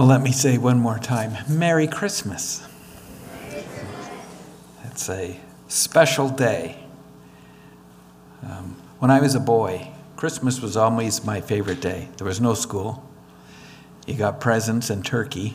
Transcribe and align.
Well, 0.00 0.08
let 0.08 0.22
me 0.22 0.32
say 0.32 0.56
one 0.56 0.78
more 0.78 0.98
time 0.98 1.36
Merry 1.46 1.86
Christmas. 1.86 2.66
It's 4.84 5.10
a 5.10 5.38
special 5.68 6.30
day. 6.30 6.82
Um, 8.42 8.80
when 8.98 9.10
I 9.10 9.20
was 9.20 9.34
a 9.34 9.40
boy, 9.40 9.88
Christmas 10.16 10.62
was 10.62 10.74
always 10.74 11.22
my 11.22 11.42
favorite 11.42 11.82
day. 11.82 12.08
There 12.16 12.26
was 12.26 12.40
no 12.40 12.54
school. 12.54 13.06
You 14.06 14.14
got 14.14 14.40
presents 14.40 14.88
and 14.88 15.04
turkey, 15.04 15.54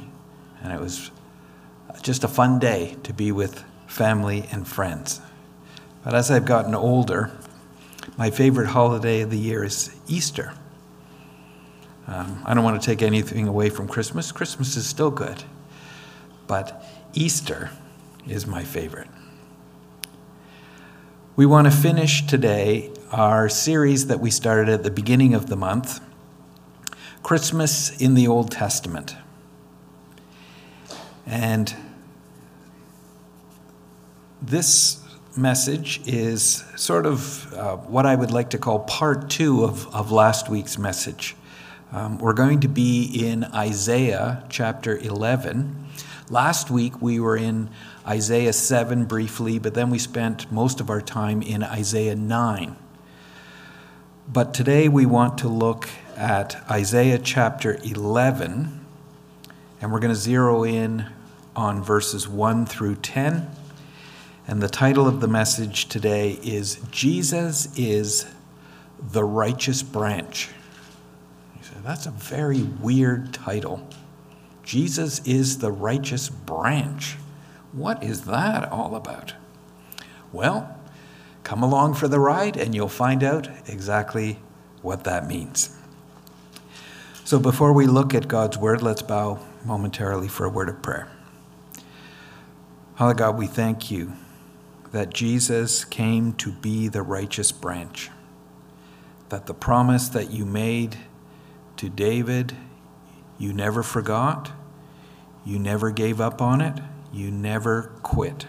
and 0.62 0.72
it 0.72 0.80
was 0.80 1.10
just 2.04 2.24
a 2.24 2.28
fun 2.28 2.60
day 2.60 2.98
to 3.02 3.14
be 3.14 3.32
with 3.32 3.64
family 3.88 4.48
and 4.52 4.68
friends. 4.68 5.22
But 6.04 6.14
as 6.14 6.30
I've 6.30 6.46
gotten 6.46 6.76
older, 6.76 7.32
my 8.16 8.30
favorite 8.30 8.68
holiday 8.68 9.22
of 9.22 9.32
the 9.32 9.40
year 9.40 9.64
is 9.64 9.90
Easter. 10.08 10.54
Um, 12.08 12.42
I 12.46 12.54
don't 12.54 12.64
want 12.64 12.80
to 12.80 12.86
take 12.86 13.02
anything 13.02 13.48
away 13.48 13.70
from 13.70 13.88
Christmas. 13.88 14.32
Christmas 14.32 14.76
is 14.78 14.86
still 14.86 15.12
good. 15.12 15.44
But 16.48 16.86
Easter 17.14 17.72
is 18.28 18.46
my 18.46 18.64
favorite. 18.64 19.08
We 21.36 21.46
want 21.46 21.66
to 21.66 21.72
finish 21.72 22.26
today 22.28 22.92
our 23.12 23.50
series 23.50 24.08
that 24.08 24.20
we 24.20 24.32
started 24.32 24.70
at 24.70 24.84
the 24.84 24.92
beginning 24.92 25.34
of 25.34 25.48
the 25.48 25.56
month 25.56 26.00
Christmas 27.24 28.00
in 28.00 28.14
the 28.14 28.28
Old 28.28 28.52
Testament. 28.52 29.16
And 31.26 31.76
this 34.42 35.02
message 35.36 36.02
is 36.06 36.64
sort 36.76 37.06
of 37.06 37.52
uh, 37.54 37.78
what 37.78 38.06
I 38.06 38.16
would 38.16 38.32
like 38.32 38.52
to 38.52 38.58
call 38.58 38.80
part 38.80 39.30
two 39.30 39.64
of, 39.64 39.94
of 39.94 40.12
last 40.12 40.50
week's 40.50 40.78
message. 40.78 41.36
Um, 41.96 42.18
we're 42.18 42.34
going 42.34 42.60
to 42.60 42.68
be 42.68 43.06
in 43.26 43.46
Isaiah 43.46 44.44
chapter 44.50 44.98
11. 44.98 45.88
Last 46.30 46.70
week 46.70 47.02
we 47.02 47.22
were 47.22 47.38
in 47.38 47.70
Isaiah 48.06 48.52
7 48.52 49.06
briefly, 49.06 49.60
but 49.60 49.76
then 49.76 49.90
we 49.90 49.98
spent 49.98 50.52
most 50.52 50.82
of 50.82 50.90
our 50.90 51.00
time 51.00 51.42
in 51.42 51.64
Isaiah 51.64 52.18
9. 52.18 52.76
But 54.28 54.54
today 54.54 54.90
we 54.90 55.06
want 55.06 55.38
to 55.38 55.48
look 55.48 55.88
at 56.18 56.62
Isaiah 56.70 57.18
chapter 57.18 57.80
11, 57.82 58.86
and 59.80 59.90
we're 59.90 60.02
going 60.02 60.14
to 60.14 60.20
zero 60.20 60.66
in 60.66 61.06
on 61.56 61.82
verses 61.82 62.28
1 62.28 62.66
through 62.66 62.96
10. 62.96 63.50
And 64.50 64.62
the 64.62 64.68
title 64.68 65.08
of 65.08 65.22
the 65.22 65.30
message 65.30 65.88
today 65.88 66.40
is 66.44 66.76
Jesus 66.92 67.74
is 67.80 68.26
the 69.00 69.24
Righteous 69.24 69.82
Branch. 69.82 70.50
That's 71.86 72.08
a 72.08 72.12
very 72.12 72.64
weird 72.64 73.32
title. 73.32 73.88
Jesus 74.64 75.20
is 75.20 75.60
the 75.60 75.72
Righteous 75.72 76.30
Branch. 76.30 77.16
What 77.74 78.04
is 78.04 78.26
that 78.26 78.72
all 78.72 78.96
about? 78.96 79.36
Well, 80.34 80.80
come 81.44 81.62
along 81.62 81.94
for 81.94 82.08
the 82.08 82.20
ride 82.20 82.58
and 82.58 82.74
you'll 82.74 82.90
find 82.90 83.24
out 83.24 83.50
exactly 83.68 84.40
what 84.82 85.04
that 85.04 85.28
means. 85.28 85.78
So 87.24 87.38
before 87.38 87.72
we 87.72 87.86
look 87.86 88.16
at 88.16 88.28
God's 88.28 88.58
word, 88.58 88.82
let's 88.82 89.04
bow 89.04 89.38
momentarily 89.64 90.28
for 90.28 90.46
a 90.46 90.50
word 90.50 90.70
of 90.70 90.82
prayer. 90.82 91.08
Father 92.96 93.14
God, 93.14 93.38
we 93.38 93.46
thank 93.46 93.92
you 93.92 94.14
that 94.92 95.14
Jesus 95.14 95.86
came 95.86 96.34
to 96.34 96.52
be 96.52 96.88
the 96.88 97.04
righteous 97.04 97.52
branch, 97.52 98.10
that 99.30 99.46
the 99.46 99.54
promise 99.54 100.10
that 100.10 100.32
you 100.32 100.46
made 100.46 100.98
to 101.78 101.90
David, 101.90 102.56
you 103.38 103.54
never 103.54 103.84
forgot, 103.84 104.52
you 105.46 105.60
never 105.60 105.92
gave 105.92 106.22
up 106.22 106.42
on 106.42 106.62
it, 106.62 106.80
you 107.12 107.32
never 107.32 107.94
quit. 108.02 108.48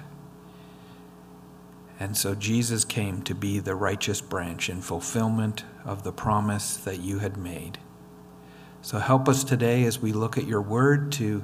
And 1.99 2.17
so 2.17 2.35
Jesus 2.35 2.85
came 2.85 3.23
to 3.23 3.35
be 3.35 3.59
the 3.59 3.75
righteous 3.75 4.21
branch 4.21 4.69
in 4.69 4.83
fulfillment 4.83 5.65
of 5.85 6.03
the 6.03 6.13
promise 6.13 6.77
that 6.77 7.01
you 7.01 7.21
had 7.21 7.37
made. 7.37 7.79
So 8.83 8.99
help 8.99 9.29
us 9.29 9.45
today 9.45 9.85
as 9.85 10.01
we 10.01 10.13
look 10.13 10.37
at 10.37 10.47
your 10.47 10.61
word 10.61 11.11
to 11.13 11.43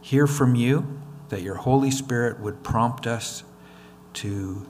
hear 0.00 0.26
from 0.26 0.54
you, 0.54 1.00
that 1.28 1.42
your 1.42 1.56
Holy 1.56 1.90
Spirit 1.90 2.40
would 2.40 2.62
prompt 2.62 3.06
us 3.06 3.42
to 4.14 4.66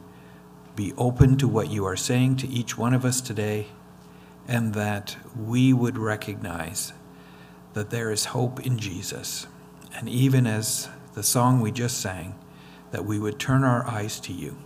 be 0.75 0.93
open 0.97 1.37
to 1.37 1.49
what 1.49 1.71
you 1.71 1.85
are 1.85 1.97
saying 1.97 2.37
to 2.37 2.49
each 2.49 2.79
one 2.79 2.95
of 2.95 3.05
us 3.05 3.21
today, 3.21 3.67
and 4.49 4.75
that 4.75 5.17
we 5.37 5.73
would 5.73 5.97
recognize 5.97 6.93
that 7.75 7.91
there 7.91 8.11
is 8.11 8.27
hope 8.27 8.65
in 8.65 8.79
Jesus. 8.79 9.47
And 9.95 10.09
even 10.09 10.47
as 10.47 10.89
the 11.15 11.23
song 11.23 11.61
we 11.61 11.71
just 11.71 12.01
sang, 12.01 12.35
that 12.91 13.05
we 13.05 13.19
would 13.19 13.39
turn 13.39 13.65
our 13.65 13.87
eyes 13.87 14.21
to 14.21 14.33
you 14.33 14.57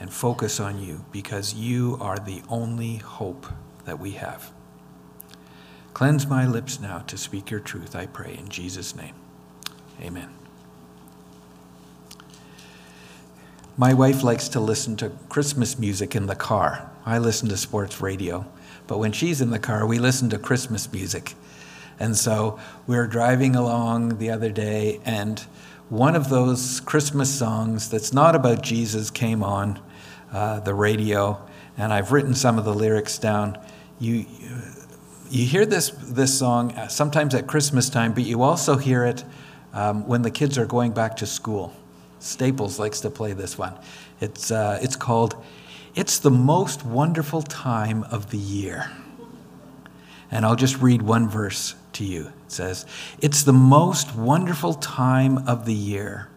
and 0.00 0.12
focus 0.12 0.60
on 0.60 0.82
you 0.82 1.04
because 1.10 1.54
you 1.54 1.96
are 2.00 2.18
the 2.18 2.42
only 2.48 2.96
hope 2.96 3.46
that 3.84 3.98
we 3.98 4.12
have. 4.12 4.52
Cleanse 5.94 6.26
my 6.26 6.46
lips 6.46 6.78
now 6.78 6.98
to 7.00 7.16
speak 7.16 7.50
your 7.50 7.60
truth, 7.60 7.96
I 7.96 8.06
pray, 8.06 8.36
in 8.38 8.48
Jesus' 8.48 8.94
name. 8.94 9.14
Amen. 10.00 10.28
My 13.76 13.94
wife 13.94 14.22
likes 14.22 14.48
to 14.50 14.60
listen 14.60 14.96
to 14.96 15.10
Christmas 15.28 15.78
music 15.78 16.14
in 16.14 16.26
the 16.26 16.36
car. 16.36 16.90
I 17.06 17.18
listen 17.18 17.48
to 17.48 17.56
sports 17.56 18.00
radio. 18.00 18.46
But 18.88 18.98
when 18.98 19.12
she's 19.12 19.40
in 19.40 19.50
the 19.50 19.58
car, 19.60 19.86
we 19.86 20.00
listen 20.00 20.28
to 20.30 20.38
Christmas 20.38 20.92
music. 20.92 21.34
And 22.00 22.16
so 22.16 22.58
we 22.86 22.96
were 22.96 23.06
driving 23.06 23.54
along 23.54 24.18
the 24.18 24.30
other 24.30 24.50
day, 24.50 25.00
and 25.04 25.38
one 25.88 26.16
of 26.16 26.28
those 26.28 26.80
Christmas 26.80 27.32
songs 27.32 27.90
that's 27.90 28.12
not 28.12 28.34
about 28.34 28.62
Jesus 28.62 29.10
came 29.10 29.42
on 29.42 29.80
uh, 30.32 30.60
the 30.60 30.74
radio, 30.74 31.40
and 31.76 31.92
I've 31.92 32.12
written 32.12 32.34
some 32.34 32.58
of 32.58 32.64
the 32.64 32.74
lyrics 32.74 33.18
down. 33.18 33.58
You, 33.98 34.26
you 35.30 35.44
hear 35.46 35.66
this, 35.66 35.90
this 35.90 36.38
song 36.38 36.74
sometimes 36.88 37.34
at 37.34 37.46
Christmas 37.46 37.90
time, 37.90 38.12
but 38.12 38.24
you 38.24 38.42
also 38.42 38.76
hear 38.76 39.04
it 39.04 39.24
um, 39.72 40.06
when 40.06 40.22
the 40.22 40.30
kids 40.30 40.56
are 40.56 40.66
going 40.66 40.92
back 40.92 41.16
to 41.16 41.26
school. 41.26 41.72
Staples 42.20 42.78
likes 42.78 43.00
to 43.00 43.10
play 43.10 43.32
this 43.32 43.58
one. 43.58 43.74
It's, 44.20 44.50
uh, 44.50 44.78
it's 44.82 44.96
called 44.96 45.42
It's 45.98 46.20
the 46.20 46.30
Most 46.30 46.84
Wonderful 46.84 47.42
Time 47.42 48.04
of 48.04 48.30
the 48.30 48.38
Year. 48.38 48.88
And 50.30 50.46
I'll 50.46 50.54
just 50.54 50.80
read 50.80 51.02
one 51.02 51.28
verse 51.28 51.74
to 51.94 52.04
you. 52.04 52.30
It 52.46 52.52
says, 52.52 52.86
It's 53.20 53.42
the 53.42 53.52
most 53.52 54.14
wonderful 54.14 54.74
time 54.74 55.38
of 55.48 55.64
the 55.64 55.74
year. 55.74 56.28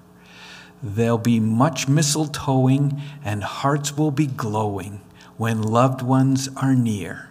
There'll 0.81 1.19
be 1.19 1.39
much 1.39 1.85
mistletoeing, 1.85 2.99
and 3.23 3.43
hearts 3.43 3.95
will 3.95 4.09
be 4.09 4.25
glowing 4.25 5.01
when 5.37 5.61
loved 5.61 6.01
ones 6.01 6.49
are 6.55 6.73
near. 6.73 7.29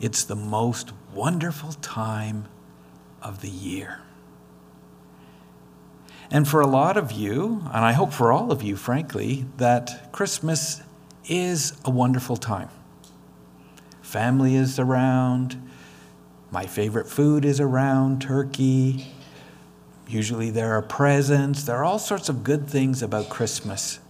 It's 0.00 0.24
the 0.24 0.34
most 0.34 0.90
wonderful 1.14 1.74
time 1.74 2.46
of 3.22 3.40
the 3.40 3.48
year. 3.48 4.00
And 6.28 6.48
for 6.48 6.60
a 6.60 6.66
lot 6.66 6.96
of 6.96 7.12
you, 7.12 7.62
and 7.66 7.84
I 7.84 7.92
hope 7.92 8.12
for 8.12 8.32
all 8.32 8.50
of 8.50 8.64
you, 8.64 8.74
frankly, 8.74 9.46
that 9.58 10.10
Christmas 10.10 10.82
is 11.26 11.72
a 11.84 11.90
wonderful 11.90 12.36
time. 12.36 12.68
Family 14.00 14.54
is 14.54 14.78
around. 14.78 15.60
My 16.50 16.66
favorite 16.66 17.08
food 17.08 17.44
is 17.44 17.60
around 17.60 18.22
turkey. 18.22 19.12
Usually 20.08 20.50
there 20.50 20.72
are 20.72 20.82
presents. 20.82 21.64
There 21.64 21.76
are 21.76 21.84
all 21.84 21.98
sorts 21.98 22.28
of 22.28 22.44
good 22.44 22.68
things 22.68 23.02
about 23.02 23.28
Christmas. 23.28 24.00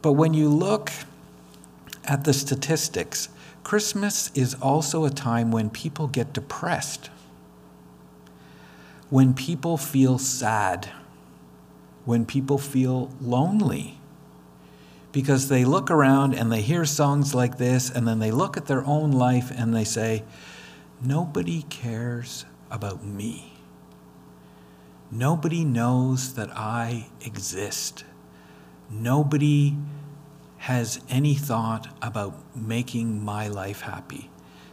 But 0.00 0.12
when 0.12 0.32
you 0.32 0.48
look 0.48 0.90
at 2.04 2.24
the 2.24 2.32
statistics, 2.32 3.28
Christmas 3.64 4.30
is 4.34 4.54
also 4.54 5.04
a 5.04 5.10
time 5.10 5.50
when 5.50 5.68
people 5.68 6.06
get 6.06 6.32
depressed, 6.32 7.10
when 9.10 9.34
people 9.34 9.76
feel 9.76 10.18
sad 10.18 10.88
when 12.08 12.24
people 12.24 12.56
feel 12.56 13.10
lonely 13.20 13.97
because 15.18 15.48
they 15.48 15.64
look 15.64 15.90
around 15.90 16.32
and 16.32 16.52
they 16.52 16.60
hear 16.60 16.84
songs 16.84 17.34
like 17.34 17.58
this 17.58 17.90
and 17.90 18.06
then 18.06 18.20
they 18.20 18.30
look 18.30 18.56
at 18.56 18.66
their 18.66 18.84
own 18.84 19.10
life 19.10 19.50
and 19.50 19.74
they 19.74 19.82
say, 19.82 20.22
Nobody 21.02 21.62
cares 21.62 22.44
about 22.70 23.04
me. 23.04 23.54
Nobody 25.10 25.64
knows 25.64 26.34
that 26.34 26.56
I 26.56 27.08
exist. 27.20 28.04
Nobody 28.88 29.76
has 30.58 31.00
any 31.08 31.34
thought 31.34 31.88
about 32.00 32.36
making 32.54 33.20
my 33.24 33.48
life 33.48 33.80
happy. 33.80 34.30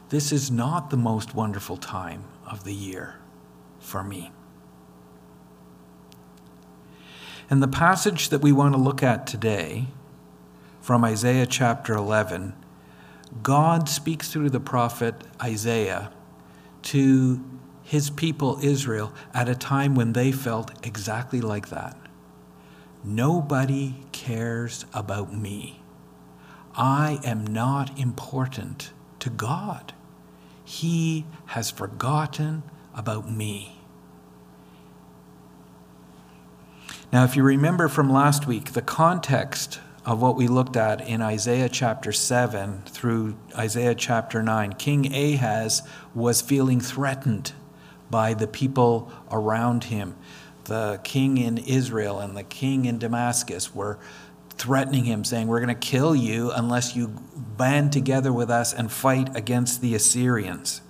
This 0.10 0.32
is 0.32 0.52
not 0.52 0.92
the 0.92 0.98
most 0.98 1.34
wonderful 1.34 1.78
time 1.78 2.24
of 2.46 2.66
the 2.66 2.74
year 2.76 3.16
for 3.80 4.04
me. 4.04 4.32
And 7.50 7.64
the 7.64 7.68
passage 7.68 8.30
that 8.30 8.44
we 8.44 8.52
want 8.52 8.76
to 8.76 8.80
look 8.80 9.02
at 9.02 9.26
today 9.26 9.88
from 10.86 11.04
Isaiah 11.04 11.48
chapter 11.48 11.96
11, 11.96 12.54
God 13.42 13.90
speaks 13.90 14.32
through 14.32 14.52
the 14.52 14.60
prophet 14.60 15.16
Isaiah 15.42 16.12
to 16.84 17.44
his 17.82 18.12
people 18.12 18.60
Israel 18.62 19.12
at 19.34 19.50
a 19.50 19.56
time 19.56 19.96
when 19.96 20.14
they 20.14 20.32
felt 20.32 20.86
exactly 20.86 21.42
like 21.42 21.70
that. 21.70 21.98
Nobody 23.04 23.96
cares 24.12 24.86
about 24.94 25.34
me. 25.34 25.82
I 26.76 27.20
am 27.24 27.48
not 27.48 27.98
important 27.98 28.92
to 29.22 29.32
God. 29.32 29.92
He 30.64 31.26
has 31.48 31.72
forgotten 31.72 32.62
about 32.94 33.28
me. 33.28 33.80
Now, 37.12 37.24
if 37.24 37.36
you 37.36 37.42
remember 37.42 37.88
from 37.88 38.08
last 38.08 38.46
week, 38.46 38.74
the 38.74 38.84
context 38.84 39.80
of 40.06 40.22
what 40.22 40.36
we 40.36 40.48
looked 40.48 40.78
at 40.78 41.08
in 41.08 41.22
Isaiah 41.22 41.68
chapter 41.68 42.12
7 42.12 42.84
through 42.86 43.36
Isaiah 43.58 43.96
chapter 43.96 44.44
9, 44.44 44.74
King 44.74 45.14
Ahaz 45.14 45.82
was 46.14 46.42
feeling 46.42 46.80
threatened 46.80 47.54
by 48.12 48.36
the 48.36 48.48
people 48.48 49.12
around 49.32 49.86
him. 49.86 50.16
The 50.66 51.00
king 51.04 51.38
in 51.40 51.58
Israel 51.58 52.20
and 52.20 52.38
the 52.38 52.44
king 52.44 52.86
in 52.86 53.00
Damascus 53.00 53.74
were 53.74 53.98
threatening 54.52 55.06
him, 55.06 55.24
saying, 55.24 55.48
We're 55.48 55.60
going 55.60 55.76
to 55.76 55.88
kill 55.88 56.16
you 56.16 56.52
unless 56.52 56.96
you 56.96 57.08
band 57.36 57.92
together 57.92 58.32
with 58.32 58.52
us 58.52 58.74
and 58.74 58.92
fight 58.92 59.36
against 59.36 59.82
the 59.82 59.96
Assyrians. 59.96 60.82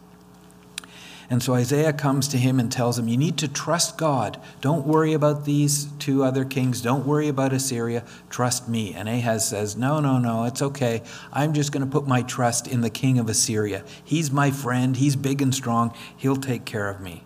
And 1.30 1.42
so 1.42 1.56
Isaiah 1.56 1.94
comes 1.94 2.28
to 2.30 2.38
him 2.38 2.60
and 2.60 2.72
tells 2.72 3.00
him, 3.00 3.08
You 3.08 3.18
need 3.18 3.38
to 3.40 3.48
trust 3.48 3.98
God. 3.98 4.40
Don't 4.62 4.86
worry 4.86 5.14
about 5.14 5.46
these 5.46 5.86
two 5.98 6.24
other 6.24 6.46
kings. 6.46 6.82
Don't 6.82 7.06
worry 7.06 7.28
about 7.28 7.54
Assyria. 7.54 8.04
Trust 8.30 8.70
me. 8.70 8.94
And 8.94 9.10
Ahaz 9.10 9.48
says, 9.48 9.76
No, 9.76 10.00
no, 10.00 10.20
no, 10.20 10.44
it's 10.46 10.62
okay. 10.62 11.02
I'm 11.34 11.54
just 11.54 11.72
going 11.72 11.86
to 11.86 11.92
put 11.92 12.08
my 12.08 12.22
trust 12.22 12.68
in 12.68 12.82
the 12.82 12.90
king 12.90 13.18
of 13.18 13.28
Assyria. 13.28 13.84
He's 14.04 14.32
my 14.32 14.52
friend. 14.52 14.98
He's 14.98 15.16
big 15.16 15.42
and 15.42 15.54
strong. 15.54 15.96
He'll 16.16 16.36
take 16.36 16.66
care 16.66 16.90
of 16.90 17.02
me. 17.02 17.24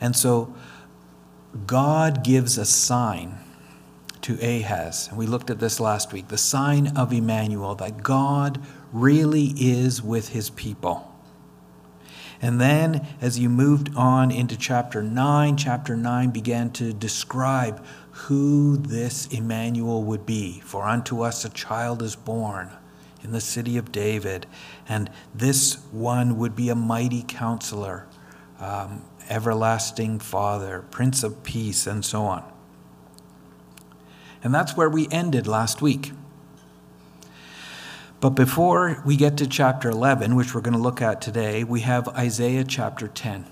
And 0.00 0.16
so 0.16 0.54
God 1.66 2.24
gives 2.24 2.58
a 2.58 2.64
sign 2.64 3.38
to 4.22 4.34
Ahaz. 4.34 5.08
And 5.08 5.18
we 5.18 5.26
looked 5.26 5.50
at 5.50 5.60
this 5.60 5.80
last 5.80 6.12
week 6.12 6.28
the 6.28 6.38
sign 6.38 6.96
of 6.96 7.12
Emmanuel, 7.12 7.74
that 7.76 8.02
God 8.02 8.60
really 8.92 9.54
is 9.56 10.02
with 10.02 10.30
his 10.30 10.50
people. 10.50 11.09
And 12.42 12.60
then, 12.60 13.06
as 13.20 13.38
you 13.38 13.50
moved 13.50 13.94
on 13.94 14.30
into 14.30 14.56
chapter 14.56 15.02
9, 15.02 15.56
chapter 15.56 15.94
9 15.94 16.30
began 16.30 16.70
to 16.72 16.92
describe 16.92 17.84
who 18.12 18.76
this 18.78 19.26
Emmanuel 19.26 20.02
would 20.04 20.24
be. 20.24 20.60
For 20.60 20.84
unto 20.84 21.20
us 21.20 21.44
a 21.44 21.50
child 21.50 22.02
is 22.02 22.16
born 22.16 22.70
in 23.22 23.32
the 23.32 23.40
city 23.40 23.76
of 23.76 23.92
David, 23.92 24.46
and 24.88 25.10
this 25.34 25.74
one 25.90 26.38
would 26.38 26.56
be 26.56 26.70
a 26.70 26.74
mighty 26.74 27.22
counselor, 27.28 28.06
um, 28.58 29.04
everlasting 29.28 30.18
Father, 30.18 30.82
Prince 30.90 31.22
of 31.22 31.42
Peace, 31.42 31.86
and 31.86 32.02
so 32.02 32.22
on. 32.22 32.42
And 34.42 34.54
that's 34.54 34.74
where 34.74 34.88
we 34.88 35.08
ended 35.10 35.46
last 35.46 35.82
week. 35.82 36.12
But 38.20 38.30
before 38.30 39.02
we 39.06 39.16
get 39.16 39.38
to 39.38 39.46
chapter 39.46 39.88
11, 39.88 40.34
which 40.34 40.54
we're 40.54 40.60
going 40.60 40.76
to 40.76 40.82
look 40.82 41.00
at 41.00 41.22
today, 41.22 41.64
we 41.64 41.80
have 41.80 42.06
Isaiah 42.08 42.64
chapter 42.64 43.08
10. 43.08 43.46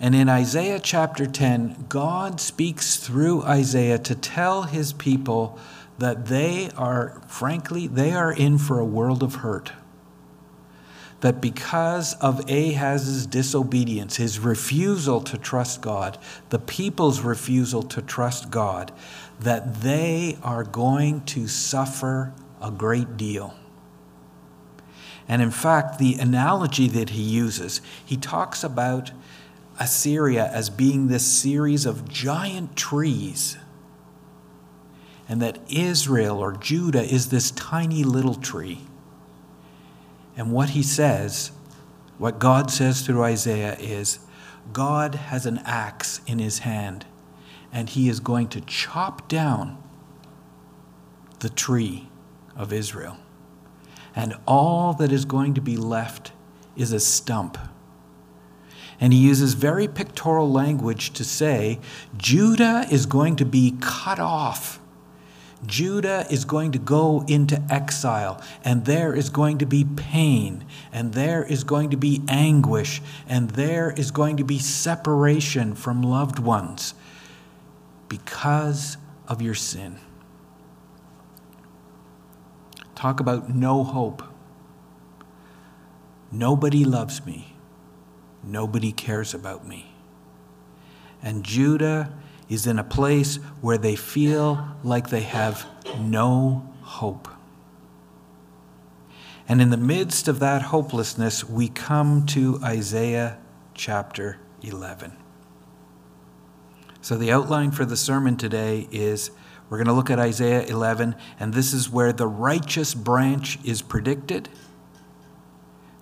And 0.00 0.14
in 0.14 0.30
Isaiah 0.30 0.80
chapter 0.82 1.26
10, 1.26 1.84
God 1.90 2.40
speaks 2.40 2.96
through 2.96 3.42
Isaiah 3.42 3.98
to 3.98 4.14
tell 4.14 4.62
his 4.62 4.94
people 4.94 5.58
that 5.98 6.26
they 6.26 6.70
are, 6.78 7.20
frankly, 7.26 7.86
they 7.86 8.14
are 8.14 8.32
in 8.32 8.56
for 8.56 8.78
a 8.78 8.86
world 8.86 9.22
of 9.22 9.36
hurt. 9.36 9.72
That 11.20 11.42
because 11.42 12.14
of 12.14 12.48
Ahaz's 12.48 13.26
disobedience, 13.26 14.16
his 14.16 14.38
refusal 14.38 15.20
to 15.20 15.36
trust 15.36 15.82
God, 15.82 16.16
the 16.48 16.58
people's 16.58 17.20
refusal 17.20 17.82
to 17.82 18.00
trust 18.00 18.50
God, 18.50 18.90
that 19.38 19.82
they 19.82 20.38
are 20.42 20.64
going 20.64 21.20
to 21.26 21.46
suffer 21.46 22.32
a 22.60 22.70
great 22.70 23.16
deal. 23.16 23.54
And 25.28 25.40
in 25.40 25.50
fact, 25.50 25.98
the 25.98 26.14
analogy 26.14 26.88
that 26.88 27.10
he 27.10 27.22
uses, 27.22 27.80
he 28.04 28.16
talks 28.16 28.64
about 28.64 29.12
Assyria 29.78 30.50
as 30.52 30.68
being 30.68 31.08
this 31.08 31.24
series 31.24 31.86
of 31.86 32.08
giant 32.08 32.76
trees, 32.76 33.56
and 35.28 35.40
that 35.40 35.60
Israel 35.70 36.38
or 36.38 36.52
Judah 36.52 37.04
is 37.04 37.30
this 37.30 37.52
tiny 37.52 38.02
little 38.02 38.34
tree. 38.34 38.80
And 40.36 40.50
what 40.50 40.70
he 40.70 40.82
says, 40.82 41.52
what 42.18 42.38
God 42.38 42.70
says 42.70 43.02
through 43.02 43.22
Isaiah 43.22 43.76
is 43.78 44.18
God 44.72 45.14
has 45.14 45.46
an 45.46 45.58
axe 45.64 46.20
in 46.26 46.40
his 46.40 46.60
hand, 46.60 47.06
and 47.72 47.88
he 47.88 48.08
is 48.08 48.20
going 48.20 48.48
to 48.48 48.60
chop 48.60 49.28
down 49.28 49.82
the 51.38 51.48
tree 51.48 52.09
of 52.60 52.74
Israel. 52.74 53.16
And 54.14 54.34
all 54.46 54.92
that 54.94 55.10
is 55.10 55.24
going 55.24 55.54
to 55.54 55.62
be 55.62 55.78
left 55.78 56.32
is 56.76 56.92
a 56.92 57.00
stump. 57.00 57.56
And 59.00 59.14
he 59.14 59.18
uses 59.18 59.54
very 59.54 59.88
pictorial 59.88 60.50
language 60.50 61.12
to 61.14 61.24
say 61.24 61.80
Judah 62.18 62.86
is 62.90 63.06
going 63.06 63.36
to 63.36 63.46
be 63.46 63.76
cut 63.80 64.20
off. 64.20 64.78
Judah 65.66 66.26
is 66.30 66.44
going 66.44 66.72
to 66.72 66.78
go 66.78 67.24
into 67.28 67.62
exile, 67.70 68.42
and 68.64 68.86
there 68.86 69.14
is 69.14 69.28
going 69.28 69.58
to 69.58 69.66
be 69.66 69.84
pain, 69.84 70.64
and 70.90 71.12
there 71.12 71.44
is 71.44 71.64
going 71.64 71.90
to 71.90 71.98
be 71.98 72.22
anguish, 72.28 73.02
and 73.26 73.50
there 73.50 73.90
is 73.90 74.10
going 74.10 74.38
to 74.38 74.44
be 74.44 74.58
separation 74.58 75.74
from 75.74 76.02
loved 76.02 76.38
ones 76.38 76.94
because 78.08 78.96
of 79.28 79.42
your 79.42 79.54
sin. 79.54 79.98
Talk 83.00 83.18
about 83.18 83.48
no 83.48 83.82
hope. 83.82 84.22
Nobody 86.30 86.84
loves 86.84 87.24
me. 87.24 87.54
Nobody 88.44 88.92
cares 88.92 89.32
about 89.32 89.66
me. 89.66 89.94
And 91.22 91.42
Judah 91.42 92.12
is 92.50 92.66
in 92.66 92.78
a 92.78 92.84
place 92.84 93.36
where 93.62 93.78
they 93.78 93.96
feel 93.96 94.68
like 94.84 95.08
they 95.08 95.22
have 95.22 95.64
no 95.98 96.70
hope. 96.82 97.26
And 99.48 99.62
in 99.62 99.70
the 99.70 99.78
midst 99.78 100.28
of 100.28 100.38
that 100.40 100.60
hopelessness, 100.60 101.42
we 101.42 101.70
come 101.70 102.26
to 102.26 102.60
Isaiah 102.62 103.38
chapter 103.72 104.36
11. 104.60 105.16
So, 107.00 107.16
the 107.16 107.32
outline 107.32 107.70
for 107.70 107.86
the 107.86 107.96
sermon 107.96 108.36
today 108.36 108.88
is 108.92 109.30
we're 109.70 109.76
going 109.76 109.86
to 109.86 109.92
look 109.92 110.10
at 110.10 110.18
Isaiah 110.18 110.66
11, 110.66 111.14
and 111.38 111.54
this 111.54 111.72
is 111.72 111.88
where 111.88 112.12
the 112.12 112.26
righteous 112.26 112.92
branch 112.92 113.56
is 113.64 113.82
predicted. 113.82 114.48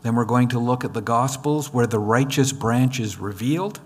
Then 0.01 0.17
we're 0.17 0.25
going 0.25 0.49
to 0.49 0.59
look 0.59 0.85
at 0.85 0.95
the 0.95 1.03
Gospels, 1.03 1.71
where 1.73 1.87
the 1.87 1.99
righteous 1.99 2.51
branch 2.51 2.99
is 2.99 3.19
revealed. 3.19 3.81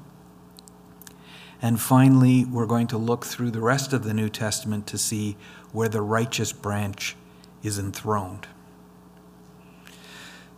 And 1.61 1.81
finally, 1.81 2.45
we're 2.45 2.67
going 2.67 2.87
to 2.89 2.99
look 2.99 3.27
through 3.27 3.51
the 3.51 3.61
rest 3.61 3.93
of 3.93 4.05
the 4.05 4.15
New 4.15 4.29
Testament 4.29 4.87
to 4.87 4.99
see 4.99 5.37
where 5.73 5.89
the 5.89 6.01
righteous 6.01 6.53
branch 6.53 7.17
is 7.65 7.77
enthroned. 7.77 8.47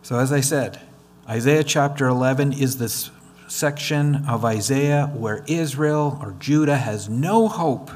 So, 0.03 0.19
as 0.19 0.31
I 0.31 0.41
said, 0.41 0.81
Isaiah 1.27 1.63
chapter 1.63 2.07
11 2.07 2.53
is 2.53 2.77
this 2.77 3.09
section 3.47 4.23
of 4.27 4.45
Isaiah 4.45 5.07
where 5.15 5.43
Israel 5.47 6.19
or 6.21 6.35
Judah 6.39 6.77
has 6.77 7.09
no 7.09 7.47
hope 7.47 7.89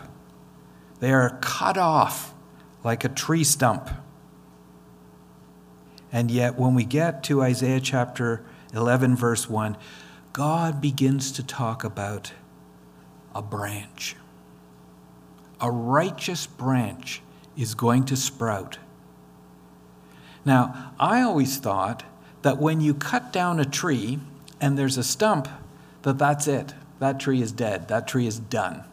they 1.00 1.12
are 1.12 1.38
cut 1.42 1.78
off 1.78 2.34
like 2.84 3.04
a 3.04 3.10
tree 3.10 3.44
stump. 3.44 3.90
And 6.12 6.32
yet, 6.32 6.58
when 6.58 6.74
we 6.74 6.86
get 6.86 7.24
to 7.26 7.42
Isaiah 7.42 7.80
chapter 7.80 8.44
11, 8.74 9.16
verse 9.16 9.50
1, 9.50 9.78
God 10.34 10.82
begins 10.82 11.32
to 11.34 11.44
talk 11.44 11.84
about 11.84 12.34
a 13.36 13.42
branch. 13.42 14.16
A 15.62 15.70
righteous 15.70 16.48
branch 16.48 17.22
is 17.56 17.76
going 17.76 18.06
to 18.06 18.16
sprout. 18.16 18.80
Now, 20.46 20.94
I 21.00 21.22
always 21.22 21.58
thought 21.58 22.04
that 22.42 22.58
when 22.58 22.82
you 22.82 22.94
cut 22.94 23.34
down 23.34 23.60
a 23.60 23.66
tree 23.66 24.20
and 24.62 24.78
there's 24.78 24.98
a 24.98 25.04
stump, 25.04 25.48
that 26.04 26.18
that's 26.18 26.48
it. 26.48 26.74
That 27.00 27.20
tree 27.20 27.42
is 27.42 27.52
dead. 27.52 27.88
That 27.90 28.08
tree 28.08 28.26
is 28.26 28.40
done. 28.40 28.84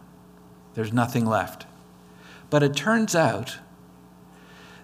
There's 0.74 0.92
nothing 0.92 1.24
left. 1.24 1.66
But 2.50 2.62
it 2.62 2.76
turns 2.76 3.14
out 3.14 3.58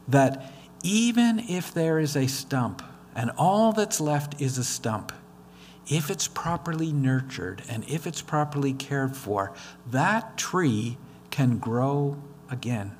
that 0.08 0.52
even 0.82 1.38
if 1.38 1.72
there 1.72 1.98
is 1.98 2.16
a 2.16 2.26
stump 2.26 2.82
and 3.14 3.30
all 3.36 3.72
that's 3.72 4.00
left 4.00 4.40
is 4.40 4.58
a 4.58 4.64
stump, 4.64 5.12
if 5.86 6.10
it's 6.10 6.28
properly 6.28 6.92
nurtured 6.92 7.62
and 7.68 7.88
if 7.88 8.06
it's 8.06 8.22
properly 8.22 8.72
cared 8.72 9.16
for, 9.16 9.52
that 9.90 10.36
tree 10.36 10.96
can 11.30 11.58
grow 11.58 12.16
again. 12.50 12.96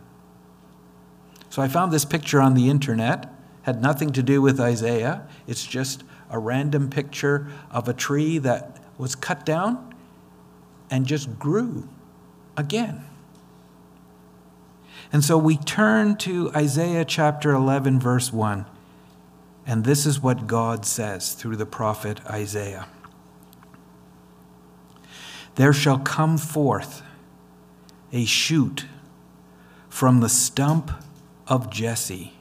So 1.50 1.62
I 1.62 1.69
found 1.69 1.92
this 1.92 2.04
picture 2.04 2.40
on 2.40 2.54
the 2.54 2.71
internet, 2.71 3.33
had 3.62 3.83
nothing 3.83 4.11
to 4.12 4.23
do 4.23 4.40
with 4.40 4.59
Isaiah. 4.59 5.26
It's 5.47 5.66
just 5.66 6.02
a 6.31 6.38
random 6.38 6.88
picture 6.88 7.49
of 7.71 7.88
a 7.88 7.92
tree 7.92 8.38
that 8.38 8.81
was 8.99 9.14
cut 9.14 9.45
down 9.45 9.95
and 10.90 11.07
just 11.07 11.38
grew 11.38 11.88
again. 12.57 13.04
And 15.12 15.23
so 15.23 15.37
we 15.37 15.59
turn 15.59 16.16
to 16.19 16.50
Isaiah 16.57 17.04
chapter 17.04 17.52
11, 17.52 18.00
verse 18.00 18.33
1. 18.33 18.64
And 19.66 19.85
this 19.85 20.07
is 20.07 20.21
what 20.21 20.47
God 20.47 20.87
says 20.87 21.35
through 21.35 21.57
the 21.57 21.66
prophet 21.66 22.25
Isaiah 22.26 22.88
There 25.57 25.75
shall 25.75 25.99
come 25.99 26.38
forth 26.38 27.02
a 28.11 28.25
shoot 28.25 28.87
from 29.88 30.21
the 30.21 30.28
stump 30.28 30.90
of 31.47 31.71
Jesse, 31.71 32.33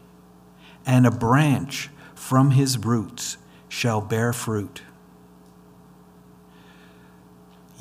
and 0.85 1.05
a 1.05 1.11
branch 1.11 1.89
from 2.15 2.51
his 2.51 2.77
roots 2.77 3.37
shall 3.67 3.99
bear 3.99 4.31
fruit. 4.31 4.81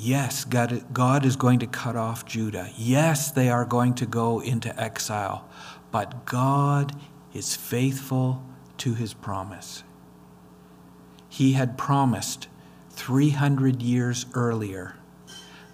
Yes, 0.03 0.45
God, 0.45 0.83
God 0.91 1.27
is 1.27 1.35
going 1.35 1.59
to 1.59 1.67
cut 1.67 1.95
off 1.95 2.25
Judah. 2.25 2.71
Yes, 2.75 3.29
they 3.29 3.49
are 3.49 3.65
going 3.65 3.93
to 3.95 4.07
go 4.07 4.39
into 4.39 4.77
exile. 4.81 5.47
But 5.91 6.25
God 6.25 6.99
is 7.35 7.55
faithful 7.55 8.43
to 8.79 8.95
his 8.95 9.13
promise. 9.13 9.83
He 11.29 11.51
had 11.51 11.77
promised 11.77 12.47
300 12.89 13.83
years 13.83 14.25
earlier 14.33 14.95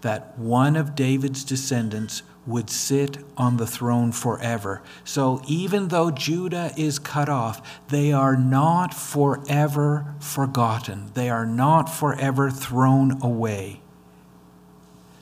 that 0.02 0.38
one 0.38 0.76
of 0.76 0.94
David's 0.94 1.46
descendants 1.46 2.22
would 2.46 2.70
sit 2.70 3.20
on 3.38 3.56
the 3.56 3.68
throne 3.68 4.12
forever. 4.12 4.82
So 5.06 5.42
even 5.48 5.88
though 5.88 6.12
Judah 6.12 6.74
is 6.76 7.00
cut 7.00 7.30
off, 7.30 7.80
they 7.88 8.12
are 8.12 8.36
not 8.36 8.94
forever 8.94 10.16
forgotten, 10.20 11.12
they 11.14 11.30
are 11.30 11.46
not 11.46 11.86
forever 11.86 12.52
thrown 12.52 13.22
away 13.22 13.84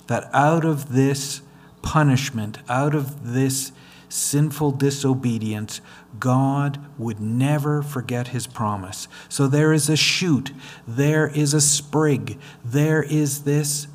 that 0.07 0.29
out 0.33 0.65
of 0.65 0.93
this 0.93 1.41
punishment, 1.81 2.57
out 2.67 2.95
of 2.95 3.33
this 3.33 3.71
sinful 4.09 4.71
disobedience, 4.71 5.81
God 6.19 6.79
would 6.97 7.19
never 7.19 7.81
forget 7.81 8.29
his 8.29 8.47
promise. 8.47 9.07
So 9.29 9.47
there 9.47 9.74
is 9.74 9.89
a 9.89 9.97
shoot, 9.97 10.51
there 10.88 11.27
is 11.27 11.53
a 11.53 11.62
sprig, 11.62 12.39
there 12.63 13.03
is 13.03 13.43
this 13.43 13.88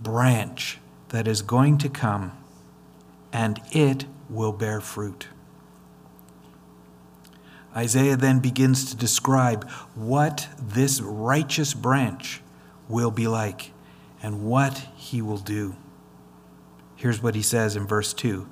branch 0.00 0.78
that 1.08 1.26
is 1.26 1.42
going 1.42 1.78
to 1.78 1.88
come, 1.88 2.32
and 3.32 3.60
it 3.72 4.04
will 4.28 4.52
bear 4.52 4.80
fruit. 4.80 5.28
Isaiah 7.76 8.16
then 8.16 8.38
begins 8.38 8.88
to 8.90 8.96
describe 8.96 9.68
what 9.94 10.48
this 10.60 11.00
righteous 11.00 11.74
branch 11.74 12.40
will 12.88 13.10
be 13.10 13.26
like 13.26 13.72
and 14.24 14.42
what 14.42 14.86
he 14.96 15.20
will 15.20 15.36
do. 15.36 15.76
Here's 16.96 17.22
what 17.22 17.34
he 17.34 17.42
says 17.42 17.76
in 17.76 17.86
verse 17.86 18.14
2 18.14 18.48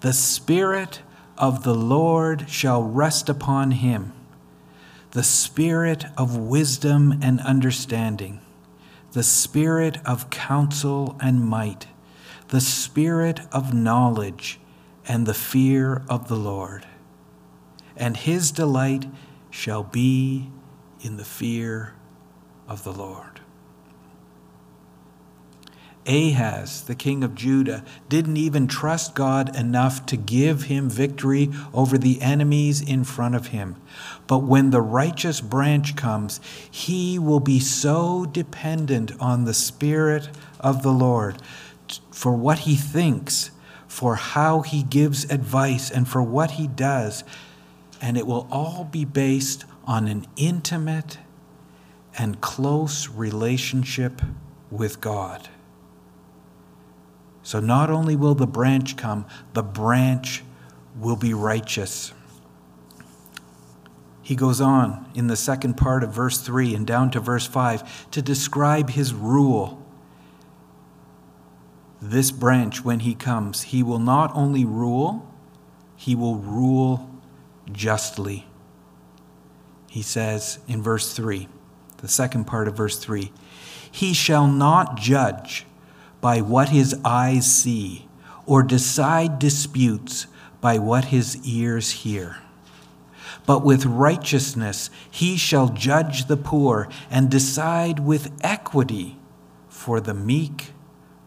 The 0.00 0.12
Spirit 0.12 1.00
of 1.38 1.62
the 1.62 1.76
Lord 1.76 2.50
shall 2.50 2.82
rest 2.82 3.28
upon 3.28 3.70
him, 3.70 4.12
the 5.12 5.22
Spirit 5.22 6.06
of 6.18 6.36
wisdom 6.36 7.20
and 7.22 7.38
understanding, 7.42 8.40
the 9.12 9.22
Spirit 9.22 9.98
of 10.04 10.28
counsel 10.28 11.16
and 11.20 11.46
might, 11.46 11.86
the 12.48 12.60
Spirit 12.60 13.42
of 13.52 13.72
knowledge 13.72 14.58
and 15.06 15.24
the 15.24 15.34
fear 15.34 16.02
of 16.08 16.26
the 16.26 16.36
Lord. 16.36 16.84
And 17.96 18.16
his 18.16 18.50
delight 18.50 19.06
shall 19.50 19.84
be 19.84 20.50
in 21.00 21.16
the 21.16 21.24
fear 21.24 21.94
of 22.66 22.82
the 22.82 22.92
Lord. 22.92 23.29
Ahaz, 26.10 26.82
the 26.82 26.96
king 26.96 27.22
of 27.22 27.36
Judah, 27.36 27.84
didn't 28.08 28.36
even 28.36 28.66
trust 28.66 29.14
God 29.14 29.54
enough 29.54 30.04
to 30.06 30.16
give 30.16 30.64
him 30.64 30.90
victory 30.90 31.50
over 31.72 31.96
the 31.96 32.20
enemies 32.20 32.80
in 32.80 33.04
front 33.04 33.36
of 33.36 33.48
him. 33.48 33.76
But 34.26 34.40
when 34.40 34.70
the 34.70 34.80
righteous 34.80 35.40
branch 35.40 35.94
comes, 35.94 36.40
he 36.68 37.16
will 37.16 37.38
be 37.38 37.60
so 37.60 38.26
dependent 38.26 39.12
on 39.20 39.44
the 39.44 39.54
Spirit 39.54 40.28
of 40.58 40.82
the 40.82 40.92
Lord 40.92 41.40
for 42.10 42.34
what 42.34 42.60
he 42.60 42.74
thinks, 42.74 43.52
for 43.86 44.16
how 44.16 44.62
he 44.62 44.82
gives 44.82 45.24
advice, 45.30 45.92
and 45.92 46.08
for 46.08 46.22
what 46.22 46.52
he 46.52 46.66
does. 46.66 47.22
And 48.02 48.16
it 48.16 48.26
will 48.26 48.48
all 48.50 48.82
be 48.82 49.04
based 49.04 49.64
on 49.84 50.08
an 50.08 50.26
intimate 50.36 51.18
and 52.18 52.40
close 52.40 53.08
relationship 53.08 54.20
with 54.72 55.00
God. 55.00 55.48
So 57.50 57.58
not 57.58 57.90
only 57.90 58.14
will 58.14 58.36
the 58.36 58.46
branch 58.46 58.96
come, 58.96 59.26
the 59.54 59.62
branch 59.64 60.44
will 60.96 61.16
be 61.16 61.34
righteous. 61.34 62.12
He 64.22 64.36
goes 64.36 64.60
on 64.60 65.10
in 65.16 65.26
the 65.26 65.34
second 65.34 65.74
part 65.74 66.04
of 66.04 66.14
verse 66.14 66.40
3 66.40 66.76
and 66.76 66.86
down 66.86 67.10
to 67.10 67.18
verse 67.18 67.48
5 67.48 68.08
to 68.12 68.22
describe 68.22 68.90
his 68.90 69.12
rule. 69.12 69.84
This 72.00 72.30
branch, 72.30 72.84
when 72.84 73.00
he 73.00 73.16
comes, 73.16 73.62
he 73.62 73.82
will 73.82 73.98
not 73.98 74.30
only 74.32 74.64
rule, 74.64 75.28
he 75.96 76.14
will 76.14 76.36
rule 76.36 77.10
justly. 77.72 78.46
He 79.88 80.02
says 80.02 80.60
in 80.68 80.84
verse 80.84 81.14
3, 81.14 81.48
the 81.96 82.06
second 82.06 82.44
part 82.44 82.68
of 82.68 82.76
verse 82.76 82.96
3, 82.96 83.32
He 83.90 84.14
shall 84.14 84.46
not 84.46 84.96
judge 84.96 85.66
by 86.20 86.40
what 86.40 86.68
his 86.68 86.94
eyes 87.04 87.50
see, 87.50 88.08
or 88.46 88.62
decide 88.62 89.38
disputes 89.38 90.26
by 90.60 90.78
what 90.78 91.06
his 91.06 91.38
ears 91.46 91.90
hear. 91.90 92.38
But 93.46 93.64
with 93.64 93.86
righteousness 93.86 94.90
he 95.10 95.36
shall 95.36 95.68
judge 95.68 96.26
the 96.26 96.36
poor 96.36 96.88
and 97.10 97.30
decide 97.30 98.00
with 98.00 98.32
equity 98.42 99.18
for 99.68 100.00
the 100.00 100.14
meek 100.14 100.72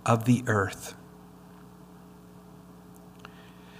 of 0.05 0.25
the 0.25 0.43
earth. 0.47 0.95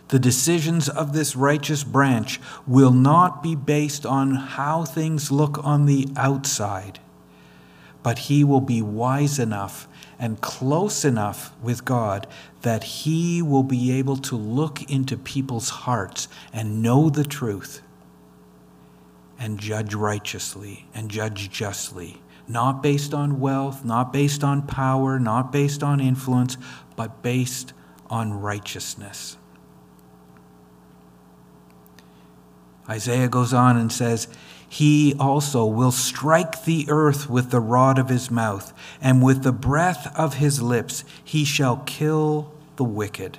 The 0.09 0.19
decisions 0.19 0.89
of 0.89 1.13
this 1.13 1.35
righteous 1.35 1.83
branch 1.83 2.39
will 2.67 2.91
not 2.91 3.41
be 3.41 3.55
based 3.55 4.05
on 4.05 4.35
how 4.35 4.83
things 4.83 5.31
look 5.31 5.63
on 5.63 5.85
the 5.85 6.07
outside, 6.15 6.99
but 8.03 8.19
he 8.19 8.43
will 8.43 8.61
be 8.61 8.81
wise 8.81 9.39
enough 9.39 9.87
and 10.19 10.41
close 10.41 11.03
enough 11.03 11.53
with 11.61 11.85
God 11.85 12.27
that 12.61 12.83
He 12.83 13.41
will 13.41 13.63
be 13.63 13.91
able 13.91 14.17
to 14.17 14.35
look 14.35 14.89
into 14.89 15.17
people's 15.17 15.69
hearts 15.69 16.27
and 16.51 16.81
know 16.81 17.09
the 17.09 17.23
truth 17.23 17.81
and 19.39 19.59
judge 19.59 19.93
righteously 19.93 20.87
and 20.93 21.09
judge 21.09 21.49
justly. 21.49 22.21
Not 22.47 22.83
based 22.83 23.13
on 23.13 23.39
wealth, 23.39 23.85
not 23.85 24.11
based 24.11 24.43
on 24.43 24.67
power, 24.67 25.19
not 25.19 25.51
based 25.51 25.81
on 25.81 25.99
influence, 25.99 26.57
but 26.95 27.21
based 27.21 27.73
on 28.09 28.33
righteousness. 28.33 29.37
Isaiah 32.89 33.29
goes 33.29 33.53
on 33.53 33.77
and 33.77 33.91
says, 33.91 34.27
he 34.73 35.13
also 35.19 35.67
will 35.67 35.91
strike 35.91 36.63
the 36.63 36.87
earth 36.89 37.29
with 37.29 37.51
the 37.51 37.59
rod 37.59 37.99
of 37.99 38.09
his 38.09 38.31
mouth, 38.31 38.73
and 38.99 39.21
with 39.21 39.43
the 39.43 39.51
breath 39.51 40.11
of 40.17 40.33
his 40.33 40.63
lips 40.63 41.03
he 41.23 41.45
shall 41.45 41.77
kill 41.85 42.51
the 42.77 42.83
wicked. 42.83 43.37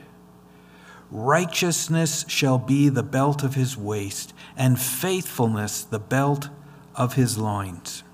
Righteousness 1.10 2.24
shall 2.28 2.58
be 2.58 2.88
the 2.88 3.02
belt 3.02 3.42
of 3.42 3.56
his 3.56 3.76
waist, 3.76 4.32
and 4.56 4.80
faithfulness 4.80 5.82
the 5.82 5.98
belt 5.98 6.50
of 6.94 7.14
his 7.14 7.36
loins. 7.36 8.04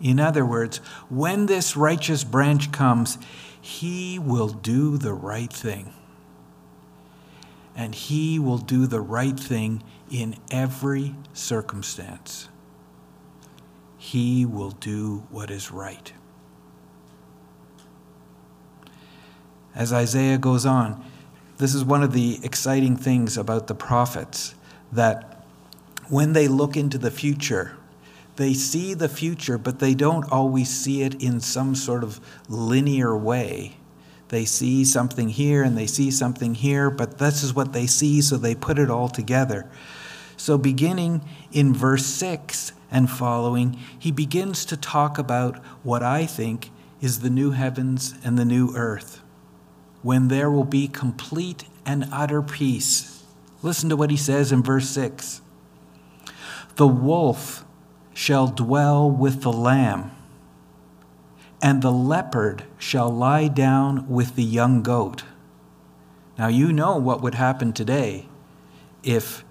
In 0.00 0.20
other 0.20 0.46
words, 0.46 0.76
when 1.08 1.46
this 1.46 1.76
righteous 1.76 2.22
branch 2.22 2.70
comes, 2.70 3.18
he 3.60 4.16
will 4.16 4.50
do 4.50 4.96
the 4.96 5.12
right 5.12 5.52
thing. 5.52 5.92
And 7.74 7.96
he 7.96 8.38
will 8.38 8.58
do 8.58 8.86
the 8.86 9.00
right 9.00 9.38
thing 9.38 9.82
in 10.10 10.36
every 10.50 11.14
circumstance. 11.32 12.48
He 13.98 14.46
will 14.46 14.70
do 14.70 15.26
what 15.30 15.50
is 15.50 15.70
right. 15.70 16.12
As 19.74 19.92
Isaiah 19.92 20.38
goes 20.38 20.64
on, 20.64 21.04
this 21.58 21.74
is 21.74 21.84
one 21.84 22.02
of 22.02 22.12
the 22.12 22.38
exciting 22.42 22.96
things 22.96 23.36
about 23.36 23.66
the 23.66 23.74
prophets 23.74 24.54
that 24.92 25.44
when 26.08 26.32
they 26.32 26.48
look 26.48 26.76
into 26.76 26.98
the 26.98 27.10
future, 27.10 27.76
they 28.36 28.54
see 28.54 28.94
the 28.94 29.08
future, 29.08 29.58
but 29.58 29.78
they 29.78 29.94
don't 29.94 30.30
always 30.30 30.68
see 30.68 31.02
it 31.02 31.22
in 31.22 31.40
some 31.40 31.74
sort 31.74 32.04
of 32.04 32.20
linear 32.48 33.16
way. 33.16 33.76
They 34.28 34.44
see 34.44 34.84
something 34.84 35.28
here 35.28 35.62
and 35.62 35.76
they 35.76 35.86
see 35.86 36.10
something 36.10 36.54
here, 36.54 36.90
but 36.90 37.18
this 37.18 37.42
is 37.42 37.54
what 37.54 37.72
they 37.72 37.86
see, 37.86 38.20
so 38.20 38.36
they 38.36 38.54
put 38.54 38.78
it 38.78 38.90
all 38.90 39.08
together. 39.08 39.70
So, 40.36 40.58
beginning 40.58 41.22
in 41.50 41.72
verse 41.72 42.04
6 42.06 42.72
and 42.90 43.10
following, 43.10 43.78
he 43.98 44.12
begins 44.12 44.64
to 44.66 44.76
talk 44.76 45.18
about 45.18 45.56
what 45.82 46.02
I 46.02 46.26
think 46.26 46.70
is 47.00 47.20
the 47.20 47.30
new 47.30 47.52
heavens 47.52 48.14
and 48.22 48.38
the 48.38 48.44
new 48.44 48.74
earth, 48.76 49.22
when 50.02 50.28
there 50.28 50.50
will 50.50 50.64
be 50.64 50.88
complete 50.88 51.64
and 51.84 52.08
utter 52.12 52.42
peace. 52.42 53.24
Listen 53.62 53.88
to 53.88 53.96
what 53.96 54.10
he 54.10 54.16
says 54.16 54.52
in 54.52 54.62
verse 54.62 54.88
6 54.90 55.40
The 56.76 56.86
wolf 56.86 57.64
shall 58.12 58.48
dwell 58.48 59.10
with 59.10 59.42
the 59.42 59.52
lamb, 59.52 60.10
and 61.62 61.80
the 61.80 61.92
leopard 61.92 62.64
shall 62.78 63.10
lie 63.10 63.48
down 63.48 64.08
with 64.08 64.36
the 64.36 64.44
young 64.44 64.82
goat. 64.82 65.24
Now, 66.38 66.48
you 66.48 66.72
know 66.72 66.98
what 66.98 67.22
would 67.22 67.34
happen 67.34 67.72
today 67.72 68.28
if 69.02 69.42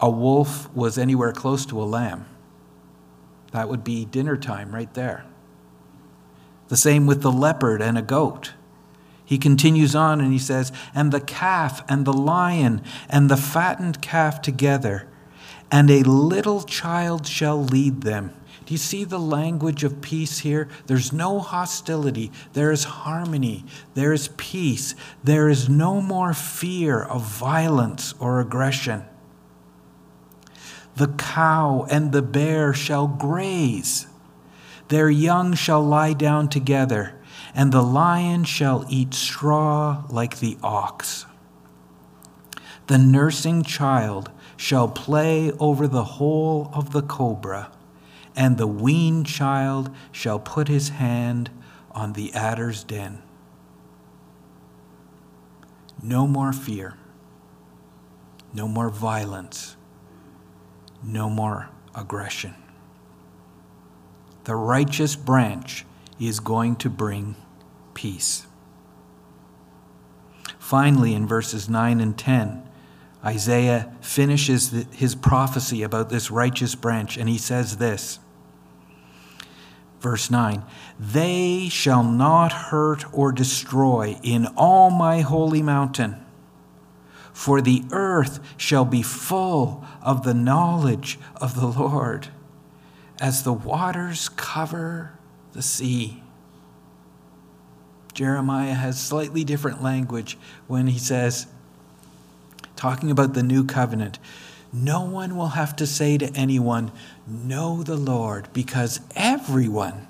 a 0.00 0.10
wolf 0.10 0.72
was 0.74 0.98
anywhere 0.98 1.32
close 1.32 1.64
to 1.66 1.80
a 1.80 1.84
lamb. 1.84 2.26
That 3.52 3.68
would 3.68 3.84
be 3.84 4.04
dinner 4.04 4.36
time 4.36 4.74
right 4.74 4.92
there. 4.94 5.24
The 6.68 6.76
same 6.76 7.06
with 7.06 7.22
the 7.22 7.32
leopard 7.32 7.80
and 7.80 7.96
a 7.96 8.02
goat. 8.02 8.52
He 9.24 9.38
continues 9.38 9.94
on 9.94 10.20
and 10.20 10.32
he 10.32 10.38
says, 10.38 10.72
And 10.94 11.12
the 11.12 11.20
calf 11.20 11.82
and 11.88 12.04
the 12.04 12.12
lion 12.12 12.82
and 13.08 13.30
the 13.30 13.36
fattened 13.36 14.02
calf 14.02 14.42
together, 14.42 15.08
and 15.70 15.90
a 15.90 16.02
little 16.02 16.62
child 16.62 17.26
shall 17.26 17.62
lead 17.62 18.02
them. 18.02 18.32
Do 18.66 18.74
you 18.74 18.78
see 18.78 19.04
the 19.04 19.20
language 19.20 19.84
of 19.84 20.00
peace 20.00 20.40
here? 20.40 20.68
There's 20.86 21.12
no 21.12 21.38
hostility. 21.38 22.32
There 22.52 22.72
is 22.72 22.84
harmony. 22.84 23.64
There 23.94 24.12
is 24.12 24.28
peace. 24.36 24.96
There 25.22 25.48
is 25.48 25.68
no 25.68 26.00
more 26.00 26.34
fear 26.34 27.00
of 27.00 27.22
violence 27.22 28.12
or 28.18 28.40
aggression. 28.40 29.04
The 30.96 31.08
cow 31.08 31.86
and 31.90 32.12
the 32.12 32.22
bear 32.22 32.72
shall 32.72 33.06
graze. 33.06 34.06
Their 34.88 35.10
young 35.10 35.54
shall 35.54 35.82
lie 35.82 36.14
down 36.14 36.48
together, 36.48 37.20
and 37.54 37.70
the 37.70 37.82
lion 37.82 38.44
shall 38.44 38.86
eat 38.88 39.12
straw 39.12 40.04
like 40.08 40.38
the 40.38 40.56
ox. 40.62 41.26
The 42.86 42.98
nursing 42.98 43.62
child 43.62 44.30
shall 44.56 44.88
play 44.88 45.52
over 45.58 45.86
the 45.86 46.04
hole 46.04 46.70
of 46.72 46.92
the 46.92 47.02
cobra, 47.02 47.70
and 48.34 48.56
the 48.56 48.66
weaned 48.66 49.26
child 49.26 49.90
shall 50.12 50.38
put 50.38 50.68
his 50.68 50.90
hand 50.90 51.50
on 51.90 52.14
the 52.14 52.32
adder's 52.32 52.84
den. 52.84 53.22
No 56.02 56.26
more 56.26 56.52
fear, 56.52 56.96
no 58.54 58.68
more 58.68 58.88
violence, 58.90 59.75
no 61.06 61.30
more 61.30 61.70
aggression. 61.94 62.54
The 64.44 64.54
righteous 64.54 65.16
branch 65.16 65.84
is 66.20 66.40
going 66.40 66.76
to 66.76 66.90
bring 66.90 67.36
peace. 67.94 68.46
Finally, 70.58 71.14
in 71.14 71.26
verses 71.26 71.68
9 71.68 72.00
and 72.00 72.18
10, 72.18 72.68
Isaiah 73.24 73.92
finishes 74.00 74.70
the, 74.70 74.86
his 74.96 75.14
prophecy 75.14 75.82
about 75.82 76.10
this 76.10 76.30
righteous 76.30 76.74
branch, 76.74 77.16
and 77.16 77.28
he 77.28 77.38
says 77.38 77.76
this. 77.78 78.18
Verse 80.00 80.30
9 80.30 80.64
They 80.98 81.68
shall 81.68 82.04
not 82.04 82.52
hurt 82.52 83.04
or 83.12 83.32
destroy 83.32 84.18
in 84.22 84.46
all 84.56 84.90
my 84.90 85.20
holy 85.20 85.62
mountain, 85.62 86.24
for 87.36 87.60
the 87.60 87.84
earth 87.92 88.40
shall 88.56 88.86
be 88.86 89.02
full 89.02 89.84
of 90.00 90.22
the 90.22 90.32
knowledge 90.32 91.18
of 91.36 91.54
the 91.54 91.66
Lord 91.66 92.28
as 93.20 93.42
the 93.42 93.52
waters 93.52 94.30
cover 94.30 95.12
the 95.52 95.60
sea. 95.60 96.22
Jeremiah 98.14 98.72
has 98.72 98.98
slightly 98.98 99.44
different 99.44 99.82
language 99.82 100.38
when 100.66 100.86
he 100.86 100.98
says, 100.98 101.46
talking 102.74 103.10
about 103.10 103.34
the 103.34 103.42
new 103.42 103.66
covenant, 103.66 104.18
no 104.72 105.02
one 105.02 105.36
will 105.36 105.48
have 105.48 105.76
to 105.76 105.86
say 105.86 106.16
to 106.16 106.34
anyone, 106.34 106.90
Know 107.26 107.82
the 107.82 107.96
Lord, 107.96 108.48
because 108.54 109.00
everyone 109.14 110.08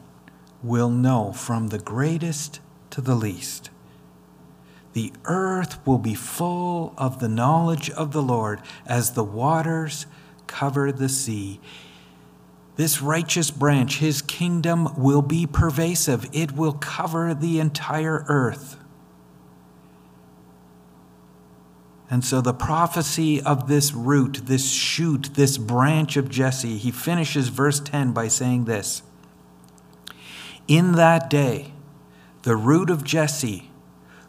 will 0.62 0.91
know 0.91 1.33
from 1.33 1.69
the 1.69 1.81
greatest 1.81 2.61
to 2.91 3.01
the 3.01 3.17
least. 3.17 3.71
The 4.97 5.13
earth 5.27 5.87
will 5.87 5.99
be 5.99 6.15
full 6.15 6.95
of 6.97 7.19
the 7.19 7.29
knowledge 7.29 7.91
of 7.91 8.13
the 8.13 8.23
Lord 8.23 8.63
as 8.87 9.11
the 9.11 9.23
waters 9.23 10.07
cover 10.47 10.91
the 10.91 11.11
sea. 11.11 11.61
This 12.77 13.03
righteous 13.03 13.51
branch, 13.51 13.99
his 13.99 14.23
kingdom 14.23 14.89
will 14.97 15.21
be 15.21 15.47
pervasive, 15.47 16.27
it 16.33 16.53
will 16.53 16.73
cover 16.73 17.35
the 17.35 17.61
entire 17.61 18.25
earth. 18.27 18.79
And 22.09 22.25
so, 22.25 22.41
the 22.41 22.55
prophecy 22.55 23.43
of 23.43 23.69
this 23.69 23.93
root, 23.93 24.47
this 24.47 24.71
shoot, 24.71 25.35
this 25.35 25.59
branch 25.59 26.17
of 26.17 26.31
Jesse, 26.31 26.79
he 26.79 26.91
finishes 26.91 27.49
verse 27.49 27.81
10 27.81 28.13
by 28.13 28.29
saying 28.29 28.65
this 28.65 29.03
In 30.67 30.93
that 30.93 31.29
day, 31.29 31.75
the 32.45 32.57
root 32.57 32.89
of 32.89 33.05
Jesse, 33.05 33.65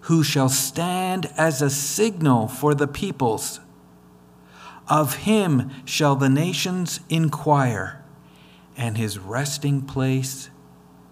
who 0.07 0.23
shall 0.23 0.47
stand 0.47 1.29
as 1.37 1.61
a 1.61 1.69
signal 1.69 2.47
for 2.47 2.73
the 2.73 2.87
peoples, 2.87 3.59
of 4.87 5.15
him 5.15 5.69
shall 5.83 6.15
the 6.15 6.29
nations 6.29 7.01
inquire 7.09 8.01
and 8.77 8.97
his 8.97 9.19
resting 9.19 9.81
place 9.81 10.49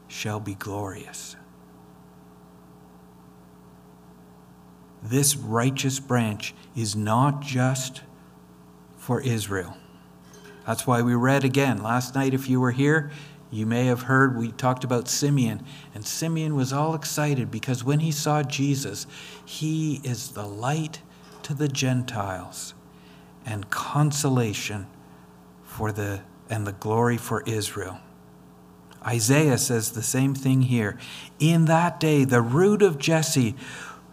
shall 0.08 0.39
be 0.39 0.53
glorious. 0.53 1.36
This 5.03 5.36
righteous 5.36 5.99
branch 5.99 6.53
is 6.73 6.95
not 6.95 7.41
just 7.41 8.01
for 8.95 9.19
Israel. 9.19 9.75
That's 10.65 10.88
why 10.88 11.01
we 11.01 11.15
read 11.15 11.43
again. 11.43 11.84
Last 11.84 12.15
night, 12.15 12.34
if 12.34 12.47
you 12.47 12.62
were 12.62 12.71
here, 12.71 13.12
you 13.56 13.65
may 13.65 13.86
have 13.86 14.04
heard 14.04 14.36
we 14.36 14.52
talked 14.52 14.84
about 14.84 15.08
Simeon. 15.08 15.63
And 15.94 16.06
Simeon 16.06 16.56
was 16.56 16.74
all 16.74 16.94
excited 16.94 17.50
because 17.50 17.84
when 17.84 18.00
he 18.00 18.12
saw 18.12 18.44
Jesus, 18.44 19.08
he 19.46 20.02
is 20.04 20.32
the 20.32 20.46
light 20.46 21.02
to 21.44 21.54
the 21.54 21.68
Gentiles 21.68 22.74
and 23.46 23.70
consolation 23.70 24.88
for 25.63 25.91
the 25.91 26.22
and 26.50 26.68
the 26.68 26.74
glory 26.74 27.18
for 27.18 27.41
Israel. 27.46 28.00
Isaiah 29.06 29.58
says 29.58 29.91
the 29.91 30.04
same 30.04 30.34
thing 30.34 30.63
here. 30.63 30.98
In 31.39 31.65
that 31.65 32.00
day, 32.00 32.24
the 32.24 32.41
root 32.41 32.82
of 32.82 32.98
Jesse, 32.98 33.56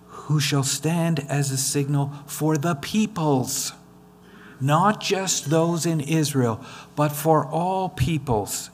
who 0.06 0.38
shall 0.38 0.62
stand 0.62 1.20
as 1.28 1.50
a 1.50 1.56
signal 1.56 2.12
for 2.26 2.56
the 2.56 2.74
peoples, 2.74 3.72
not 4.60 5.00
just 5.00 5.50
those 5.50 5.86
in 5.86 6.00
Israel, 6.00 6.64
but 6.94 7.10
for 7.10 7.46
all 7.46 7.88
peoples. 7.88 8.70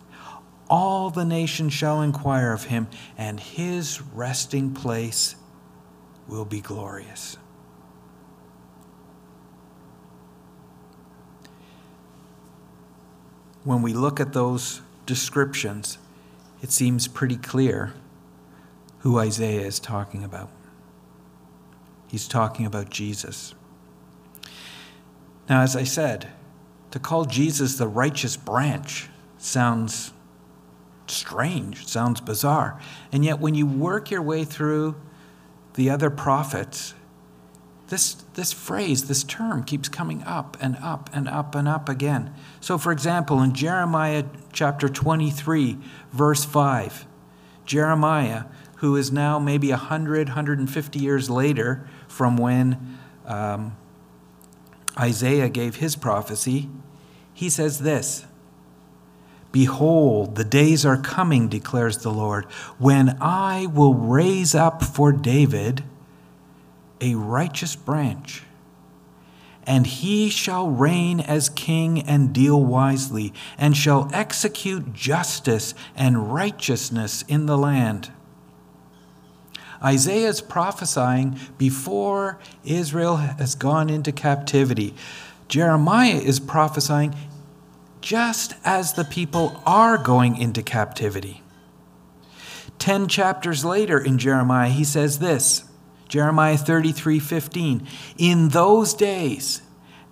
All 0.70 1.10
the 1.10 1.24
nations 1.24 1.72
shall 1.72 2.02
inquire 2.02 2.52
of 2.52 2.64
him, 2.64 2.88
and 3.16 3.40
his 3.40 4.02
resting 4.02 4.74
place 4.74 5.36
will 6.26 6.44
be 6.44 6.60
glorious. 6.60 7.38
when 13.68 13.82
we 13.82 13.92
look 13.92 14.18
at 14.18 14.32
those 14.32 14.80
descriptions, 15.04 15.98
it 16.62 16.70
seems 16.72 17.06
pretty 17.06 17.36
clear 17.36 17.92
who 19.00 19.18
Isaiah 19.18 19.66
is 19.66 19.78
talking 19.78 20.24
about. 20.24 20.48
He's 22.06 22.26
talking 22.26 22.64
about 22.64 22.88
Jesus. 22.88 23.54
Now, 25.50 25.60
as 25.60 25.76
I 25.76 25.84
said, 25.84 26.28
to 26.92 26.98
call 26.98 27.26
Jesus 27.26 27.76
the 27.76 27.86
righteous 27.86 28.38
branch 28.38 29.10
sounds 29.36 30.14
strange, 31.10 31.86
sounds 31.86 32.20
bizarre. 32.20 32.80
And 33.12 33.24
yet, 33.24 33.40
when 33.40 33.54
you 33.54 33.66
work 33.66 34.10
your 34.10 34.22
way 34.22 34.44
through 34.44 34.96
the 35.74 35.90
other 35.90 36.10
prophets, 36.10 36.94
this, 37.88 38.14
this 38.34 38.52
phrase, 38.52 39.08
this 39.08 39.24
term 39.24 39.64
keeps 39.64 39.88
coming 39.88 40.22
up 40.24 40.56
and 40.60 40.76
up 40.82 41.08
and 41.12 41.26
up 41.26 41.54
and 41.54 41.66
up 41.66 41.88
again. 41.88 42.34
So, 42.60 42.76
for 42.76 42.92
example, 42.92 43.40
in 43.42 43.54
Jeremiah 43.54 44.24
chapter 44.52 44.88
23, 44.88 45.78
verse 46.12 46.44
5, 46.44 47.06
Jeremiah, 47.64 48.44
who 48.76 48.94
is 48.96 49.10
now 49.10 49.38
maybe 49.38 49.70
100, 49.70 50.28
150 50.28 50.98
years 50.98 51.30
later 51.30 51.88
from 52.06 52.36
when 52.36 52.98
um, 53.26 53.76
Isaiah 54.98 55.48
gave 55.48 55.76
his 55.76 55.96
prophecy, 55.96 56.68
he 57.32 57.48
says 57.48 57.80
this 57.80 58.26
Behold, 59.50 60.34
the 60.36 60.44
days 60.44 60.84
are 60.84 60.98
coming, 60.98 61.48
declares 61.48 61.98
the 61.98 62.12
Lord, 62.12 62.44
when 62.78 63.16
I 63.20 63.66
will 63.66 63.94
raise 63.94 64.54
up 64.54 64.82
for 64.82 65.10
David 65.10 65.82
a 67.00 67.14
righteous 67.14 67.74
branch, 67.74 68.42
and 69.66 69.86
he 69.86 70.28
shall 70.30 70.68
reign 70.68 71.20
as 71.20 71.48
king 71.48 72.00
and 72.00 72.32
deal 72.32 72.62
wisely, 72.62 73.32
and 73.56 73.76
shall 73.76 74.10
execute 74.12 74.92
justice 74.92 75.74
and 75.96 76.32
righteousness 76.32 77.22
in 77.28 77.46
the 77.46 77.56
land. 77.56 78.10
Isaiah 79.82 80.28
is 80.28 80.40
prophesying 80.40 81.38
before 81.56 82.38
Israel 82.64 83.16
has 83.16 83.54
gone 83.54 83.88
into 83.88 84.10
captivity. 84.10 84.94
Jeremiah 85.46 86.16
is 86.16 86.40
prophesying 86.40 87.14
just 88.00 88.54
as 88.64 88.92
the 88.92 89.04
people 89.04 89.62
are 89.66 89.98
going 89.98 90.36
into 90.36 90.62
captivity. 90.62 91.42
Ten 92.78 93.08
chapters 93.08 93.64
later 93.64 93.98
in 93.98 94.18
Jeremiah, 94.18 94.70
he 94.70 94.84
says 94.84 95.18
this 95.18 95.64
Jeremiah 96.08 96.56
33 96.56 97.18
15. 97.18 97.86
In 98.16 98.48
those 98.48 98.94
days 98.94 99.62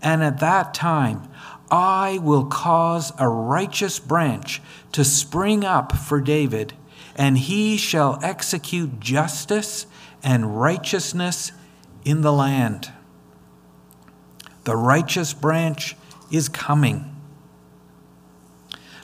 and 0.03 0.23
at 0.23 0.41
that 0.41 0.75
time, 0.75 1.29
I 1.71 2.19
will 2.23 2.45
cause 2.45 3.13
a 3.19 3.29
righteous 3.29 3.99
branch 3.99 4.63
to 4.93 5.05
spring 5.05 5.65
up 5.65 5.97
for 5.97 6.21
David, 6.21 6.75
and 7.17 7.39
he 7.39 7.77
shall 7.77 8.21
execute 8.23 9.01
justice 9.01 9.87
and 10.23 10.61
righteousness 10.61 11.53
in 12.05 12.23
the 12.23 12.33
land. 12.33 12.93
The 14.65 14.77
righteous 14.77 15.33
branch 15.33 15.97
is 16.31 16.49
coming. 16.49 17.16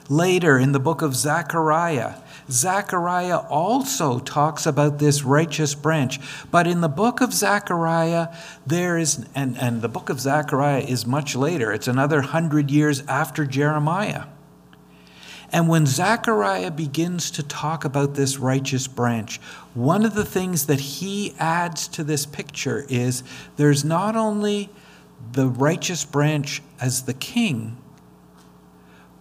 Later 0.09 0.57
in 0.57 0.73
the 0.73 0.79
book 0.79 1.01
of 1.01 1.15
Zechariah, 1.15 2.15
Zechariah 2.49 3.37
also 3.37 4.19
talks 4.19 4.65
about 4.65 4.99
this 4.99 5.23
righteous 5.23 5.75
branch. 5.75 6.19
But 6.51 6.67
in 6.67 6.81
the 6.81 6.89
book 6.89 7.21
of 7.21 7.33
Zechariah, 7.33 8.35
there 8.67 8.97
is, 8.97 9.25
and, 9.33 9.57
and 9.57 9.81
the 9.81 9.87
book 9.87 10.09
of 10.09 10.19
Zechariah 10.19 10.81
is 10.81 11.05
much 11.05 11.35
later, 11.35 11.71
it's 11.71 11.87
another 11.87 12.21
hundred 12.21 12.69
years 12.69 13.01
after 13.07 13.45
Jeremiah. 13.45 14.25
And 15.53 15.69
when 15.69 15.85
Zechariah 15.85 16.71
begins 16.71 17.29
to 17.31 17.43
talk 17.43 17.85
about 17.85 18.15
this 18.15 18.39
righteous 18.39 18.87
branch, 18.87 19.39
one 19.75 20.03
of 20.03 20.15
the 20.15 20.25
things 20.25 20.65
that 20.65 20.79
he 20.79 21.35
adds 21.37 21.87
to 21.89 22.03
this 22.03 22.25
picture 22.25 22.87
is 22.89 23.23
there's 23.55 23.85
not 23.85 24.15
only 24.15 24.71
the 25.31 25.47
righteous 25.47 26.05
branch 26.05 26.63
as 26.81 27.03
the 27.03 27.13
king, 27.13 27.77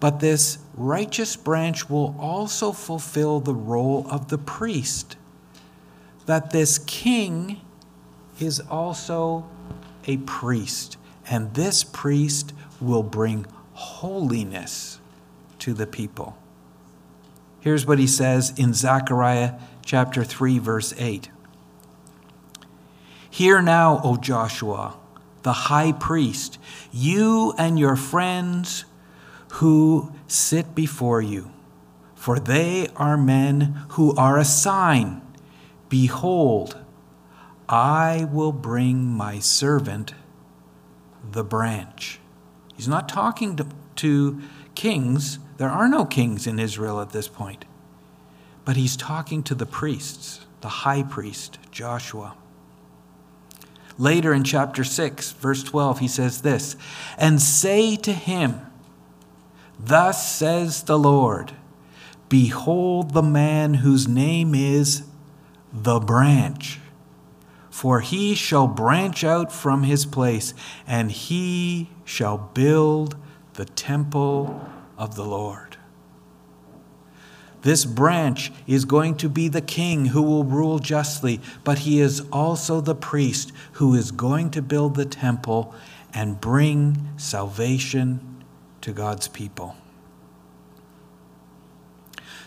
but 0.02 0.18
this 0.18 0.58
righteous 0.74 1.36
branch 1.36 1.88
will 1.88 2.16
also 2.18 2.72
fulfill 2.72 3.38
the 3.38 3.54
role 3.54 4.04
of 4.10 4.30
the 4.30 4.36
priest. 4.36 5.16
That 6.26 6.50
this 6.50 6.78
king 6.78 7.60
is 8.40 8.58
also 8.58 9.48
a 10.08 10.16
priest, 10.16 10.96
and 11.30 11.54
this 11.54 11.84
priest 11.84 12.52
will 12.80 13.04
bring 13.04 13.46
holiness 13.74 14.98
to 15.60 15.72
the 15.72 15.86
people. 15.86 16.36
Here's 17.60 17.86
what 17.86 18.00
he 18.00 18.08
says 18.08 18.52
in 18.58 18.74
Zechariah 18.74 19.52
chapter 19.84 20.24
3, 20.24 20.58
verse 20.58 20.92
8. 20.98 21.28
Hear 23.30 23.62
now, 23.62 24.00
O 24.02 24.16
Joshua, 24.16 24.96
the 25.44 25.52
high 25.52 25.92
priest, 25.92 26.58
you 26.90 27.54
and 27.56 27.78
your 27.78 27.94
friends 27.94 28.84
who 29.56 30.10
sit 30.26 30.74
before 30.74 31.20
you, 31.20 31.50
for 32.14 32.38
they 32.38 32.88
are 32.96 33.18
men 33.18 33.84
who 33.90 34.14
are 34.16 34.38
a 34.38 34.44
sign. 34.44 35.20
Behold, 35.90 36.78
I 37.68 38.26
will 38.30 38.52
bring 38.52 39.04
my 39.04 39.40
servant 39.40 40.14
the 41.30 41.44
branch. 41.44 42.18
He's 42.74 42.88
not 42.88 43.10
talking 43.10 43.56
to, 43.56 43.66
to, 43.96 44.40
kings. 44.74 45.38
There 45.58 45.68
are 45.68 45.88
no 45.88 46.06
kings 46.06 46.46
in 46.46 46.58
Israel 46.58 47.00
at 47.02 47.10
this 47.10 47.28
point. 47.28 47.66
But 48.64 48.76
he's 48.76 48.96
talking 48.96 49.42
to 49.44 49.54
the 49.54 49.66
priests, 49.66 50.46
the 50.62 50.68
high 50.68 51.02
priest, 51.02 51.58
Joshua. 51.70 52.36
Later 53.98 54.32
in 54.32 54.44
chapter 54.44 54.82
6, 54.82 55.32
verse 55.32 55.62
12, 55.62 55.98
he 55.98 56.08
says 56.08 56.40
this 56.40 56.74
And 57.18 57.40
say 57.40 57.96
to 57.96 58.12
him, 58.12 58.71
Thus 59.85 60.33
says 60.33 60.85
the 60.85 60.99
Lord 60.99 61.53
Behold 62.29 63.12
the 63.12 63.23
man 63.23 63.75
whose 63.75 64.09
name 64.09 64.55
is 64.55 65.03
the 65.73 65.99
branch. 65.99 66.79
For 67.68 68.01
he 68.01 68.35
shall 68.35 68.66
branch 68.66 69.25
out 69.25 69.53
from 69.53 69.83
his 69.83 70.07
place, 70.07 70.55
and 70.87 71.11
he 71.11 71.90
shall 72.05 72.38
build 72.38 73.16
the 73.55 73.64
temple 73.64 74.66
of 74.97 75.16
the 75.16 75.25
Lord. 75.25 75.77
This 77.62 77.85
branch 77.85 78.53
is 78.66 78.85
going 78.85 79.16
to 79.16 79.29
be 79.29 79.49
the 79.49 79.61
king 79.61 80.07
who 80.07 80.23
will 80.23 80.45
rule 80.45 80.79
justly, 80.79 81.40
but 81.64 81.81
he 81.81 82.01
is 82.01 82.23
also 82.33 82.81
the 82.81 82.95
priest 82.95 83.53
who 83.73 83.95
is 83.95 84.11
going 84.11 84.51
to 84.51 84.62
build 84.62 84.95
the 84.95 85.05
temple 85.05 85.75
and 86.14 86.40
bring 86.40 87.09
salvation 87.16 88.32
to 88.83 88.92
God's 88.92 89.29
people. 89.29 89.77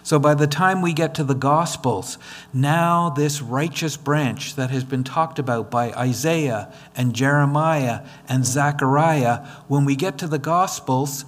So 0.05 0.19
by 0.19 0.35
the 0.35 0.45
time 0.45 0.83
we 0.83 0.93
get 0.93 1.15
to 1.15 1.23
the 1.23 1.33
Gospels, 1.33 2.19
now 2.53 3.09
this 3.09 3.41
righteous 3.41 3.97
branch 3.97 4.55
that 4.55 4.69
has 4.69 4.83
been 4.83 5.03
talked 5.03 5.39
about 5.39 5.71
by 5.71 5.91
Isaiah 5.93 6.71
and 6.95 7.15
Jeremiah 7.15 8.05
and 8.29 8.45
Zechariah, 8.45 9.43
when 9.67 9.83
we 9.83 9.95
get 9.95 10.19
to 10.19 10.27
the 10.27 10.37
Gospels, 10.37 11.25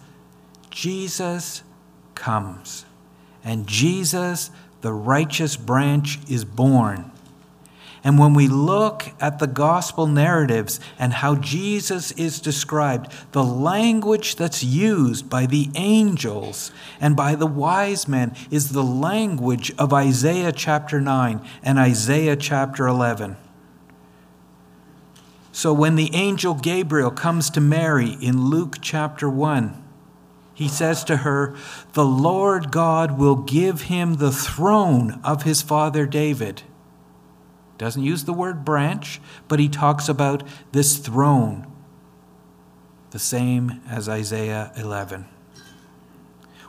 Jesus 0.69 1.63
comes. 2.13 2.85
And 3.43 3.65
Jesus, 3.65 4.51
the 4.81 4.93
righteous 4.93 5.57
branch, 5.57 6.19
is 6.29 6.45
born. 6.45 7.09
And 8.07 8.17
when 8.17 8.33
we 8.33 8.47
look 8.47 9.11
at 9.19 9.39
the 9.39 9.47
gospel 9.47 10.07
narratives 10.07 10.79
and 10.97 11.11
how 11.11 11.35
Jesus 11.35 12.13
is 12.13 12.39
described, 12.39 13.11
the 13.33 13.43
language 13.43 14.37
that's 14.37 14.63
used 14.63 15.29
by 15.29 15.45
the 15.45 15.69
angels 15.75 16.71
and 17.01 17.17
by 17.17 17.35
the 17.35 17.45
wise 17.45 18.07
men 18.07 18.33
is 18.49 18.71
the 18.71 18.81
language 18.81 19.73
of 19.77 19.91
Isaiah 19.91 20.53
chapter 20.53 21.01
9 21.01 21.45
and 21.61 21.77
Isaiah 21.77 22.37
chapter 22.37 22.87
11. 22.87 23.35
So 25.51 25.73
when 25.73 25.97
the 25.97 26.15
angel 26.15 26.53
Gabriel 26.53 27.11
comes 27.11 27.49
to 27.49 27.59
Mary 27.59 28.15
in 28.21 28.45
Luke 28.45 28.77
chapter 28.79 29.29
1, 29.29 29.83
he 30.53 30.69
says 30.69 31.03
to 31.03 31.17
her, 31.17 31.57
The 31.91 32.05
Lord 32.05 32.71
God 32.71 33.19
will 33.19 33.35
give 33.35 33.81
him 33.81 34.13
the 34.13 34.31
throne 34.31 35.19
of 35.25 35.43
his 35.43 35.61
father 35.61 36.05
David 36.05 36.63
doesn't 37.77 38.03
use 38.03 38.23
the 38.23 38.33
word 38.33 38.65
branch, 38.65 39.21
but 39.47 39.59
he 39.59 39.69
talks 39.69 40.09
about 40.09 40.43
this 40.71 40.97
throne, 40.97 41.67
the 43.11 43.19
same 43.19 43.81
as 43.87 44.09
Isaiah 44.09 44.71
11. 44.75 45.25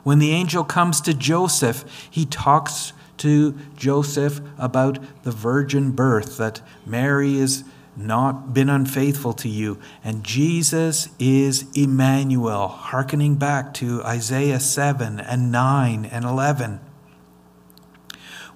When 0.03 0.19
the 0.19 0.31
angel 0.31 0.63
comes 0.63 1.01
to 1.01 1.13
Joseph, 1.13 1.83
he 2.09 2.25
talks 2.25 2.93
to 3.17 3.57
Joseph 3.75 4.39
about 4.57 4.99
the 5.23 5.31
virgin 5.31 5.91
birth, 5.91 6.37
that 6.37 6.61
Mary 6.85 7.37
has 7.39 7.63
not 7.97 8.53
been 8.53 8.69
unfaithful 8.69 9.33
to 9.33 9.49
you. 9.49 9.77
And 10.03 10.23
Jesus 10.23 11.09
is 11.19 11.65
Emmanuel, 11.75 12.67
hearkening 12.67 13.35
back 13.35 13.73
to 13.75 14.01
Isaiah 14.03 14.59
7 14.59 15.19
and 15.19 15.51
9 15.51 16.05
and 16.05 16.23
11 16.23 16.79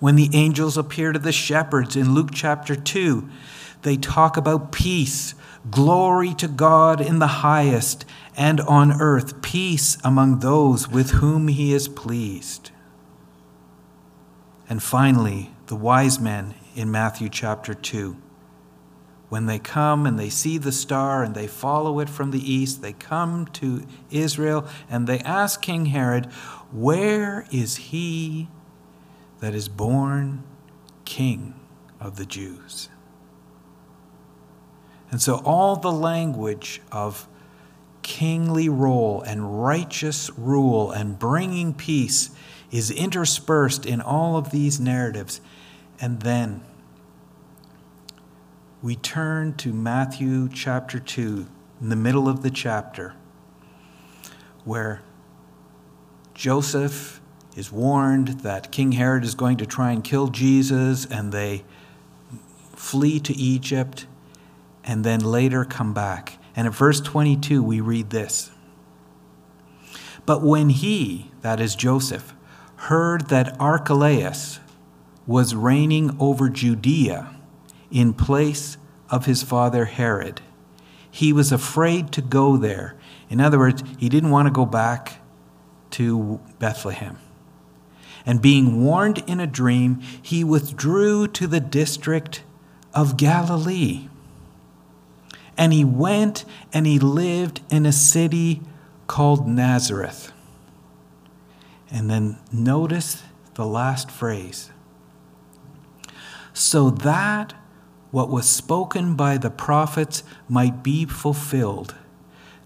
when 0.04 0.18
the 0.18 0.32
angels 0.34 0.78
appear 0.78 1.14
to 1.14 1.20
the 1.20 1.32
shepherds 1.32 1.96
in 1.96 2.14
Luke 2.14 2.32
chapter 2.34 2.76
2, 2.76 3.26
they 3.84 3.96
talk 3.96 4.36
about 4.36 4.74
peace, 4.74 5.34
glory 5.72 6.34
to 6.34 6.48
God 6.50 7.00
in 7.00 7.20
the 7.20 7.40
highest, 7.40 8.04
and 8.36 8.60
on 8.60 8.92
earth 9.00 9.42
peace 9.42 9.98
among 10.04 10.40
those 10.40 10.90
with 10.90 11.12
whom 11.12 11.48
he 11.48 11.74
is 11.74 11.88
pleased. 11.88 12.72
And 14.68 14.84
finally, 14.84 15.54
the 15.68 15.78
wise 15.78 16.20
men 16.20 16.56
in 16.76 16.92
Matthew 16.92 17.30
chapter 17.30 17.74
2. 17.74 18.18
When 19.30 19.46
they 19.46 19.58
come 19.58 20.06
and 20.06 20.20
they 20.20 20.30
see 20.30 20.58
the 20.58 20.74
star 20.74 21.24
and 21.24 21.34
they 21.34 21.48
follow 21.48 22.02
it 22.02 22.10
from 22.10 22.32
the 22.32 22.52
east, 22.52 22.82
they 22.82 22.92
come 22.92 23.46
to 23.54 23.86
Israel 24.12 24.68
and 24.90 25.08
they 25.08 25.20
ask 25.20 25.62
King 25.62 25.86
Herod, 25.86 26.26
Where 26.74 27.46
is 27.52 27.78
he 27.78 28.50
that 29.44 29.54
is 29.54 29.68
born 29.68 30.42
King 31.04 31.54
of 32.00 32.16
the 32.16 32.26
Jews. 32.26 32.88
And 35.12 35.22
so, 35.22 35.42
all 35.44 35.76
the 35.76 35.92
language 35.92 36.82
of 36.94 37.28
kingly 38.04 38.70
role 38.70 39.22
and 39.22 39.62
righteous 39.62 40.32
rule 40.38 40.92
and 40.92 41.20
bringing 41.20 41.74
peace 41.74 42.30
is 42.72 42.90
interspersed 42.90 43.86
in 43.86 44.00
all 44.00 44.38
of 44.38 44.52
these 44.52 44.80
narratives. 44.80 45.42
And 46.00 46.22
then 46.22 46.62
we 48.82 48.96
turn 48.96 49.56
to 49.56 49.74
Matthew 49.74 50.48
chapter 50.48 51.02
2, 51.02 51.48
in 51.82 51.90
the 51.90 51.98
middle 51.98 52.30
of 52.30 52.44
the 52.44 52.50
chapter 52.50 53.14
where 54.64 55.02
Joseph 56.34 57.20
is 57.56 57.72
warned 57.72 58.40
that 58.40 58.72
King 58.72 58.94
Herod 58.94 59.24
is 59.24 59.36
going 59.36 59.58
to 59.58 59.66
try 59.66 59.92
and 59.92 60.04
kill 60.04 60.28
Jesus, 60.28 61.06
and 61.06 61.32
they 61.32 61.64
flee 62.76 63.20
to 63.20 63.34
Egypt 63.34 64.06
and 64.84 65.04
then 65.04 65.20
later 65.20 65.64
come 65.64 65.94
back. 65.94 66.38
And 66.56 66.68
in 66.68 66.74
verse 66.74 67.00
22, 67.00 67.64
we 67.64 67.80
read 67.80 68.10
this 68.10 68.52
But 70.26 70.42
when 70.42 70.70
he, 70.70 71.32
that 71.42 71.60
is 71.60 71.76
Joseph, 71.76 72.34
heard 72.76 73.30
that 73.30 73.60
Archelaus 73.60 74.60
was 75.26 75.56
reigning 75.56 76.16
over 76.20 76.50
Judea 76.50 77.34
in 77.90 78.14
place 78.14 78.78
of 79.10 79.26
his 79.26 79.44
father 79.44 79.86
Herod, 79.86 80.42
he 81.10 81.32
was 81.32 81.52
afraid 81.52 82.12
to 82.14 82.22
go 82.22 82.58
there. 82.58 82.98
In 83.30 83.40
other 83.40 83.60
words, 83.60 83.84
he 83.98 84.10
didn't 84.10 84.32
want 84.32 84.48
to 84.48 84.52
go 84.52 84.66
back 84.66 85.22
to 85.92 86.42
Bethlehem. 86.60 87.20
And 88.26 88.42
being 88.42 88.84
warned 88.84 89.24
in 89.28 89.40
a 89.40 89.48
dream, 89.48 90.00
he 90.22 90.44
withdrew 90.44 91.28
to 91.28 91.48
the 91.48 91.60
district 91.60 92.44
of 92.94 93.18
Galilee. 93.18 94.08
And 95.58 95.74
he 95.74 95.84
went 95.84 96.46
and 96.72 96.86
he 96.86 97.00
lived 97.00 97.62
in 97.70 97.86
a 97.86 97.92
city 97.92 98.62
called 99.08 99.48
Nazareth. 99.48 100.32
And 101.92 102.10
then 102.10 102.38
notice 102.52 103.24
the 103.56 103.66
last 103.66 104.10
phrase. 104.10 104.72
So 106.54 106.90
that 106.90 107.54
what 108.12 108.30
was 108.30 108.48
spoken 108.48 109.16
by 109.16 109.38
the 109.38 109.50
prophets 109.50 110.24
might 110.48 110.84
be 110.84 111.06
fulfilled, 111.06 111.96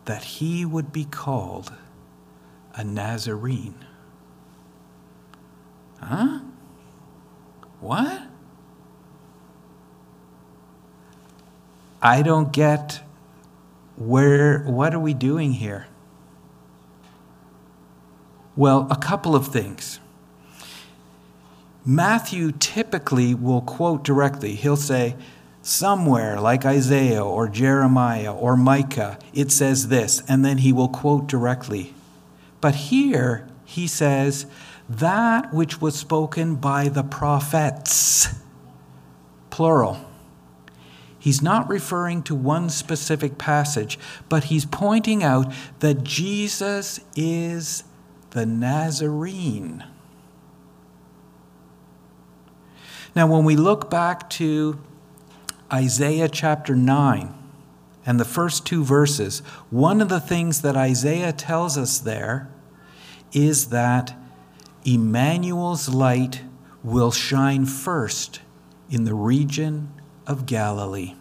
that 0.06 0.24
he 0.24 0.65
would 0.65 0.91
be 0.91 1.06
called 1.06 1.74
a 2.76 2.84
Nazarene. 2.84 3.87
Huh? 6.02 6.40
What? 7.80 8.24
I 12.02 12.22
don't 12.22 12.52
get 12.52 13.02
where, 13.96 14.60
what 14.60 14.94
are 14.94 15.00
we 15.00 15.14
doing 15.14 15.54
here? 15.54 15.88
Well, 18.56 18.88
a 18.90 18.96
couple 18.96 19.36
of 19.36 19.48
things. 19.48 20.00
Matthew 21.86 22.52
typically 22.52 23.34
will 23.34 23.62
quote 23.62 24.04
directly. 24.04 24.56
He'll 24.56 24.76
say, 24.76 25.16
somewhere 25.62 26.40
like 26.40 26.66
Isaiah 26.66 27.24
or 27.24 27.50
Jeremiah 27.50 28.34
or 28.34 28.56
Micah, 28.56 29.20
it 29.34 29.52
says 29.52 29.90
this, 29.90 30.22
and 30.28 30.44
then 30.44 30.60
he 30.60 30.72
will 30.72 30.90
quote 30.90 31.28
directly. 31.28 31.94
But 32.62 32.76
here 32.76 33.48
he 33.66 33.88
says, 33.88 34.46
that 34.89 35.54
which 35.54 35.82
was 35.82 35.95
spoken 35.95 36.56
by 36.56 36.88
the 36.88 37.04
prophets, 37.04 38.30
plural. 39.50 40.06
He's 41.19 41.41
not 41.41 41.67
referring 41.67 42.23
to 42.23 42.36
one 42.36 42.69
specific 42.69 43.38
passage, 43.38 44.00
but 44.30 44.45
he's 44.45 44.65
pointing 44.65 45.23
out 45.23 45.52
that 45.80 46.04
Jesus 46.04 47.02
is 47.15 47.84
the 48.30 48.45
Nazarene. 48.45 49.84
Now, 53.15 53.28
when 53.28 53.43
we 53.43 53.56
look 53.56 53.89
back 53.89 54.30
to 54.32 54.80
Isaiah 55.73 56.30
chapter 56.30 56.76
9 56.76 57.34
and 58.06 58.19
the 58.19 58.26
first 58.26 58.65
two 58.65 58.86
verses, 58.86 59.39
one 59.69 60.02
of 60.02 60.08
the 60.08 60.21
things 60.21 60.62
that 60.62 60.78
Isaiah 60.78 61.34
tells 61.34 61.78
us 61.78 62.00
there 62.00 62.47
is 63.34 63.69
that 63.69 64.15
Emmanuel's 64.88 65.89
light 65.89 66.43
will 66.82 67.12
shine 67.12 67.65
first 67.65 68.39
in 68.89 69.04
the 69.04 69.13
region 69.13 69.91
of 70.26 70.45
Galilee. 70.45 71.15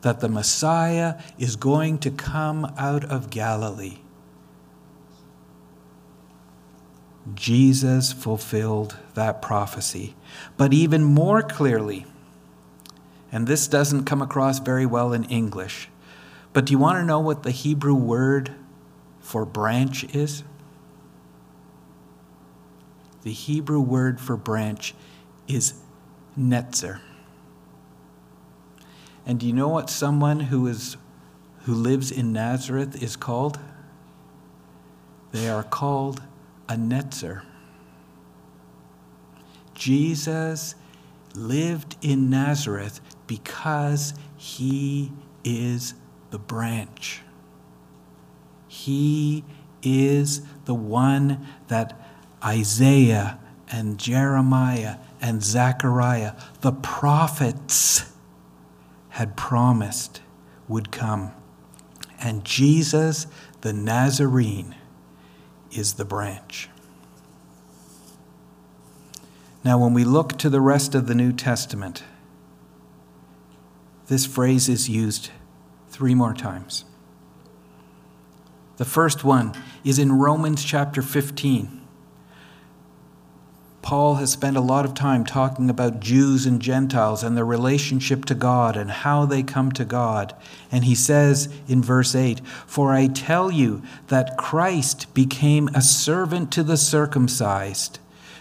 That 0.00 0.20
the 0.20 0.28
Messiah 0.30 1.20
is 1.38 1.54
going 1.56 1.98
to 1.98 2.10
come 2.10 2.72
out 2.78 3.04
of 3.04 3.28
Galilee. 3.28 3.98
Jesus 7.34 8.10
fulfilled 8.10 8.96
that 9.12 9.42
prophecy. 9.42 10.16
But 10.56 10.72
even 10.72 11.04
more 11.04 11.42
clearly, 11.42 12.06
and 13.30 13.46
this 13.46 13.68
doesn't 13.68 14.06
come 14.06 14.22
across 14.22 14.60
very 14.60 14.86
well 14.86 15.12
in 15.12 15.24
English. 15.24 15.90
But 16.54 16.64
do 16.64 16.72
you 16.72 16.78
want 16.78 16.98
to 16.98 17.04
know 17.04 17.20
what 17.20 17.42
the 17.42 17.50
Hebrew 17.50 17.94
word 17.94 18.54
for 19.20 19.44
branch 19.44 20.04
is? 20.14 20.42
The 23.22 23.32
Hebrew 23.32 23.80
word 23.80 24.20
for 24.20 24.36
branch 24.36 24.94
is 25.46 25.74
netzer. 26.38 27.00
And 29.24 29.38
do 29.38 29.46
you 29.46 29.52
know 29.52 29.68
what 29.68 29.88
someone 29.88 30.40
who 30.40 30.66
is 30.66 30.96
who 31.64 31.74
lives 31.74 32.10
in 32.10 32.32
Nazareth 32.32 33.00
is 33.00 33.14
called? 33.14 33.58
They 35.30 35.48
are 35.48 35.62
called 35.62 36.22
a 36.68 36.74
netzer. 36.74 37.42
Jesus 39.74 40.74
lived 41.34 41.96
in 42.02 42.28
Nazareth 42.28 43.00
because 43.26 44.14
he 44.36 45.12
is 45.44 45.94
the 46.30 46.38
branch. 46.38 47.22
He 48.68 49.44
is 49.82 50.42
the 50.64 50.74
one 50.74 51.46
that 51.68 51.98
Isaiah 52.44 53.38
and 53.70 53.98
Jeremiah 53.98 54.96
and 55.20 55.42
Zechariah, 55.42 56.34
the 56.60 56.72
prophets, 56.72 58.12
had 59.10 59.36
promised 59.36 60.20
would 60.68 60.90
come. 60.90 61.32
And 62.20 62.44
Jesus, 62.44 63.26
the 63.60 63.72
Nazarene, 63.72 64.74
is 65.70 65.94
the 65.94 66.04
branch. 66.04 66.68
Now, 69.64 69.78
when 69.78 69.94
we 69.94 70.04
look 70.04 70.38
to 70.38 70.50
the 70.50 70.60
rest 70.60 70.94
of 70.94 71.06
the 71.06 71.14
New 71.14 71.32
Testament, 71.32 72.02
this 74.06 74.26
phrase 74.26 74.68
is 74.68 74.88
used 74.88 75.30
three 75.88 76.14
more 76.14 76.34
times. 76.34 76.84
The 78.78 78.84
first 78.84 79.22
one 79.22 79.52
is 79.84 79.98
in 79.98 80.12
Romans 80.12 80.64
chapter 80.64 81.02
15. 81.02 81.81
Paul 83.82 84.14
has 84.14 84.30
spent 84.30 84.56
a 84.56 84.60
lot 84.60 84.84
of 84.84 84.94
time 84.94 85.24
talking 85.24 85.68
about 85.68 85.98
Jews 85.98 86.46
and 86.46 86.62
Gentiles 86.62 87.24
and 87.24 87.36
their 87.36 87.44
relationship 87.44 88.24
to 88.26 88.34
God 88.34 88.76
and 88.76 88.90
how 88.90 89.26
they 89.26 89.42
come 89.42 89.72
to 89.72 89.84
God. 89.84 90.34
And 90.70 90.84
he 90.84 90.94
says 90.94 91.48
in 91.66 91.82
verse 91.82 92.14
8 92.14 92.40
For 92.46 92.92
I 92.92 93.08
tell 93.08 93.50
you 93.50 93.82
that 94.06 94.38
Christ 94.38 95.12
became 95.14 95.68
a 95.74 95.82
servant 95.82 96.52
to 96.52 96.62
the 96.62 96.76
circumcised 96.76 97.98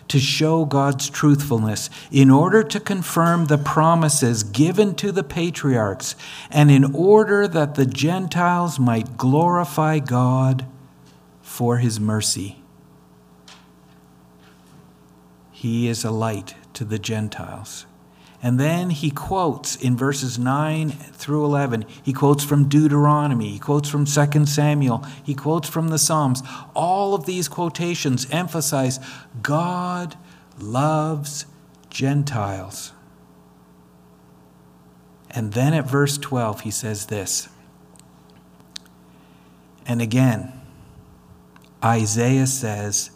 to 0.09 0.19
show 0.19 0.65
God's 0.65 1.09
truthfulness 1.09 1.89
in 2.11 2.29
order 2.29 2.63
to 2.63 2.79
confirm 2.79 3.45
the 3.45 3.57
promises 3.57 4.43
given 4.43 4.93
to 4.95 5.11
the 5.11 5.23
patriarchs 5.23 6.15
and 6.51 6.69
in 6.69 6.93
order 6.93 7.47
that 7.47 7.75
the 7.75 7.85
Gentiles 7.85 8.77
might 8.77 9.17
glorify 9.17 9.99
God 9.99 10.65
for 11.41 11.77
his 11.77 11.99
mercy. 11.99 12.60
He 15.61 15.87
is 15.87 16.03
a 16.03 16.09
light 16.09 16.55
to 16.73 16.83
the 16.83 16.97
Gentiles. 16.97 17.85
And 18.41 18.59
then 18.59 18.89
he 18.89 19.11
quotes 19.11 19.75
in 19.75 19.95
verses 19.95 20.39
9 20.39 20.89
through 20.89 21.45
11. 21.45 21.85
He 22.01 22.13
quotes 22.13 22.43
from 22.43 22.67
Deuteronomy. 22.67 23.51
He 23.51 23.59
quotes 23.59 23.87
from 23.87 24.05
2 24.05 24.47
Samuel. 24.47 25.05
He 25.23 25.35
quotes 25.35 25.69
from 25.69 25.89
the 25.89 25.99
Psalms. 25.99 26.41
All 26.73 27.13
of 27.13 27.27
these 27.27 27.47
quotations 27.47 28.25
emphasize 28.31 28.99
God 29.43 30.17
loves 30.59 31.45
Gentiles. 31.91 32.93
And 35.29 35.53
then 35.53 35.75
at 35.75 35.87
verse 35.87 36.17
12, 36.17 36.61
he 36.61 36.71
says 36.71 37.05
this. 37.05 37.49
And 39.85 40.01
again, 40.01 40.59
Isaiah 41.83 42.47
says, 42.47 43.11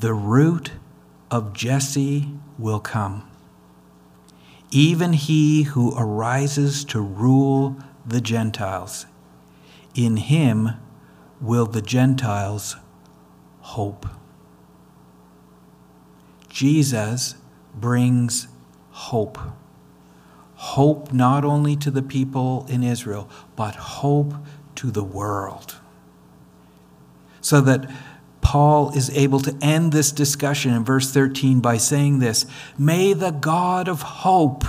The 0.00 0.14
root 0.14 0.70
of 1.30 1.52
Jesse 1.52 2.28
will 2.58 2.80
come 2.80 3.28
even 4.70 5.14
he 5.14 5.62
who 5.62 5.94
arises 5.96 6.84
to 6.84 7.00
rule 7.00 7.76
the 8.04 8.20
Gentiles. 8.20 9.06
In 9.94 10.16
him 10.16 10.70
will 11.40 11.66
the 11.66 11.82
Gentiles 11.82 12.76
hope. 13.60 14.06
Jesus 16.48 17.36
brings 17.74 18.48
hope. 18.90 19.38
hope 20.56 21.12
not 21.12 21.44
only 21.44 21.76
to 21.76 21.88
the 21.88 22.02
people 22.02 22.66
in 22.68 22.82
Israel, 22.82 23.30
but 23.54 23.76
hope 23.76 24.34
to 24.74 24.90
the 24.90 25.04
world. 25.04 25.76
So 27.40 27.60
that 27.60 27.88
Paul 28.48 28.96
is 28.96 29.10
able 29.10 29.40
to 29.40 29.54
end 29.60 29.92
this 29.92 30.10
discussion 30.10 30.72
in 30.72 30.82
verse 30.82 31.12
13 31.12 31.60
by 31.60 31.76
saying 31.76 32.18
this 32.18 32.46
May 32.78 33.12
the 33.12 33.30
God 33.30 33.88
of 33.88 34.00
hope 34.00 34.64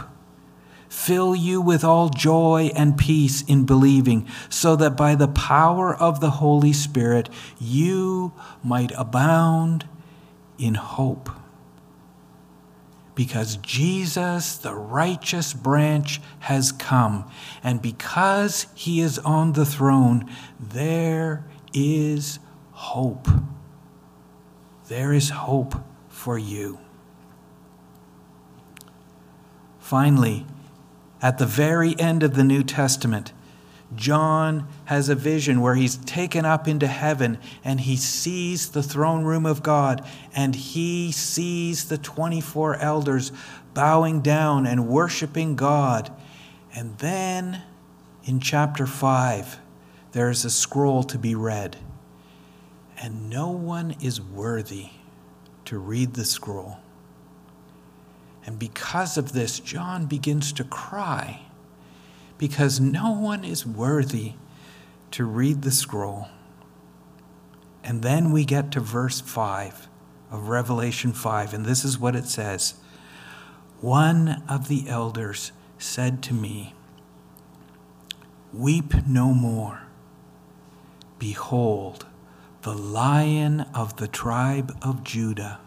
fill 0.89 1.33
you 1.33 1.61
with 1.61 1.85
all 1.85 2.09
joy 2.09 2.71
and 2.75 2.97
peace 2.97 3.41
in 3.43 3.65
believing, 3.65 4.27
so 4.49 4.75
that 4.75 4.97
by 4.97 5.15
the 5.15 5.29
power 5.29 5.95
of 5.95 6.19
the 6.19 6.31
Holy 6.31 6.73
Spirit 6.73 7.29
you 7.57 8.33
might 8.61 8.91
abound 8.97 9.87
in 10.57 10.73
hope. 10.75 11.29
Because 13.15 13.55
Jesus, 13.55 14.57
the 14.57 14.75
righteous 14.75 15.53
branch, 15.53 16.19
has 16.39 16.73
come, 16.73 17.31
and 17.63 17.81
because 17.81 18.67
he 18.75 18.99
is 18.99 19.19
on 19.19 19.53
the 19.53 19.65
throne, 19.65 20.29
there 20.59 21.45
is 21.73 22.39
hope. 22.71 23.29
There 24.89 25.13
is 25.13 25.29
hope 25.29 25.75
for 26.07 26.39
you. 26.39 26.79
Finally, 29.79 30.47
at 31.21 31.37
the 31.37 31.45
very 31.45 31.97
end 31.99 32.23
of 32.23 32.33
the 32.33 32.43
New 32.43 32.63
Testament, 32.63 33.31
John 33.95 34.67
has 34.85 35.07
a 35.07 35.13
vision 35.13 35.61
where 35.61 35.75
he's 35.75 35.97
taken 35.97 36.43
up 36.43 36.67
into 36.67 36.87
heaven 36.87 37.37
and 37.63 37.81
he 37.81 37.97
sees 37.97 38.69
the 38.69 38.81
throne 38.81 39.23
room 39.25 39.45
of 39.45 39.61
God 39.61 40.03
and 40.35 40.55
he 40.55 41.11
sees 41.11 41.87
the 41.87 41.97
24 41.99 42.77
elders 42.77 43.31
bowing 43.75 44.21
down 44.21 44.65
and 44.65 44.87
worshiping 44.87 45.55
God. 45.55 46.11
And 46.73 46.97
then 46.97 47.61
in 48.25 48.39
chapter 48.39 48.87
5, 48.87 49.59
there 50.13 50.31
is 50.31 50.45
a 50.45 50.49
scroll 50.49 51.03
to 51.03 51.19
be 51.19 51.35
read, 51.35 51.77
and 52.99 53.29
no 53.29 53.49
one 53.49 53.95
is 54.01 54.19
worthy 54.19 54.89
to 55.65 55.77
read 55.79 56.13
the 56.13 56.25
scroll. 56.25 56.77
And 58.45 58.59
because 58.59 59.17
of 59.17 59.31
this, 59.31 59.59
John 59.59 60.05
begins 60.05 60.51
to 60.53 60.63
cry 60.63 61.41
because 62.37 62.79
no 62.79 63.11
one 63.11 63.43
is 63.45 63.65
worthy 63.65 64.33
to 65.11 65.25
read 65.25 65.61
the 65.61 65.71
scroll. 65.71 66.27
And 67.83 68.01
then 68.01 68.31
we 68.31 68.43
get 68.45 68.71
to 68.71 68.79
verse 68.79 69.21
5 69.21 69.87
of 70.31 70.49
Revelation 70.49 71.13
5, 71.13 71.53
and 71.53 71.65
this 71.65 71.83
is 71.83 71.97
what 71.97 72.15
it 72.15 72.25
says 72.25 72.75
One 73.81 74.43
of 74.49 74.67
the 74.67 74.89
elders 74.89 75.51
said 75.77 76.21
to 76.23 76.33
me, 76.33 76.73
Weep 78.51 79.07
no 79.07 79.33
more. 79.33 79.83
Behold, 81.17 82.05
the 82.61 82.75
lion 82.75 83.61
of 83.73 83.95
the 83.97 84.07
tribe 84.07 84.77
of 84.81 85.03
Judah, 85.03 85.59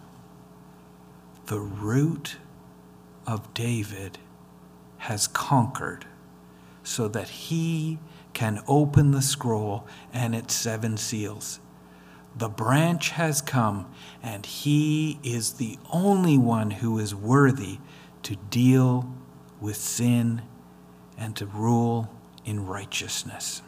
the 1.47 1.61
root 1.61 2.37
of 3.27 3.55
David, 3.55 4.19
has 4.99 5.27
conquered 5.27 6.05
so 6.83 7.09
that 7.09 7.29
he 7.29 7.99
can 8.35 8.63
open 8.69 9.11
the 9.11 9.23
scroll 9.23 9.87
and 10.13 10.35
its 10.35 10.55
seven 10.55 10.97
seals. 10.97 11.61
The 12.37 12.49
branch 12.49 13.11
has 13.11 13.41
come, 13.41 13.93
and 14.23 14.45
he 14.47 15.19
is 15.23 15.55
the 15.55 15.79
only 15.91 16.39
one 16.39 16.73
who 16.73 16.99
is 16.99 17.15
worthy 17.15 17.79
to 18.23 18.37
deal 18.37 19.13
with 19.61 19.77
sin 19.77 20.43
and 21.19 21.37
to 21.37 21.47
rule 21.47 22.11
in 22.45 22.67
righteousness. 22.67 23.63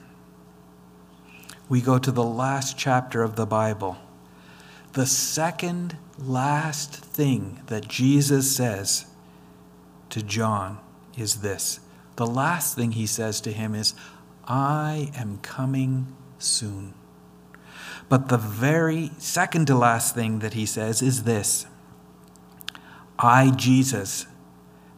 We 1.69 1.81
go 1.81 1.99
to 1.99 2.13
the 2.13 2.25
last 2.25 2.77
chapter 2.77 3.23
of 3.23 3.37
the 3.37 3.47
Bible. 3.47 3.97
The 4.93 5.07
second 5.07 5.97
last 6.19 6.95
thing 6.95 7.63
that 7.67 7.89
Jesus 7.89 8.55
says 8.55 9.07
to 10.11 10.23
John 10.23 10.79
is 11.17 11.37
this 11.37 11.81
the 12.17 12.27
last 12.27 12.77
thing 12.77 12.93
he 12.93 13.07
says 13.07 13.41
to 13.41 13.53
him 13.53 13.75
is, 13.75 13.95
I 14.47 15.11
am 15.17 15.39
coming 15.39 16.15
soon. 16.39 16.95
But 18.09 18.29
the 18.29 18.39
very 18.39 19.11
second 19.19 19.67
to 19.67 19.75
last 19.75 20.15
thing 20.15 20.41
that 20.41 20.55
he 20.55 20.67
says 20.67 21.03
is 21.03 21.25
this 21.25 21.67
I, 23.19 23.51
Jesus, 23.51 24.27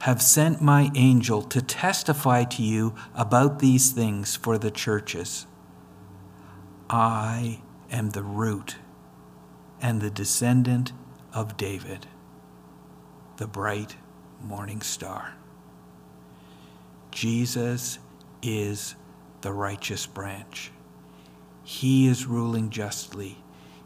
have 0.00 0.20
sent 0.20 0.60
my 0.60 0.90
angel 0.94 1.42
to 1.42 1.62
testify 1.62 2.44
to 2.44 2.62
you 2.62 2.94
about 3.14 3.60
these 3.60 3.92
things 3.92 4.36
for 4.36 4.58
the 4.58 4.70
churches. 4.70 5.46
I 6.88 7.60
am 7.90 8.10
the 8.10 8.22
root 8.22 8.76
and 9.80 10.00
the 10.00 10.10
descendant 10.10 10.92
of 11.32 11.56
David, 11.56 12.06
the 13.36 13.46
bright 13.46 13.96
morning 14.42 14.80
star. 14.80 15.34
Jesus 17.10 17.98
is 18.42 18.94
the 19.40 19.52
righteous 19.52 20.06
branch. 20.06 20.70
He 21.64 22.06
is 22.06 22.26
ruling 22.26 22.70
justly. 22.70 23.38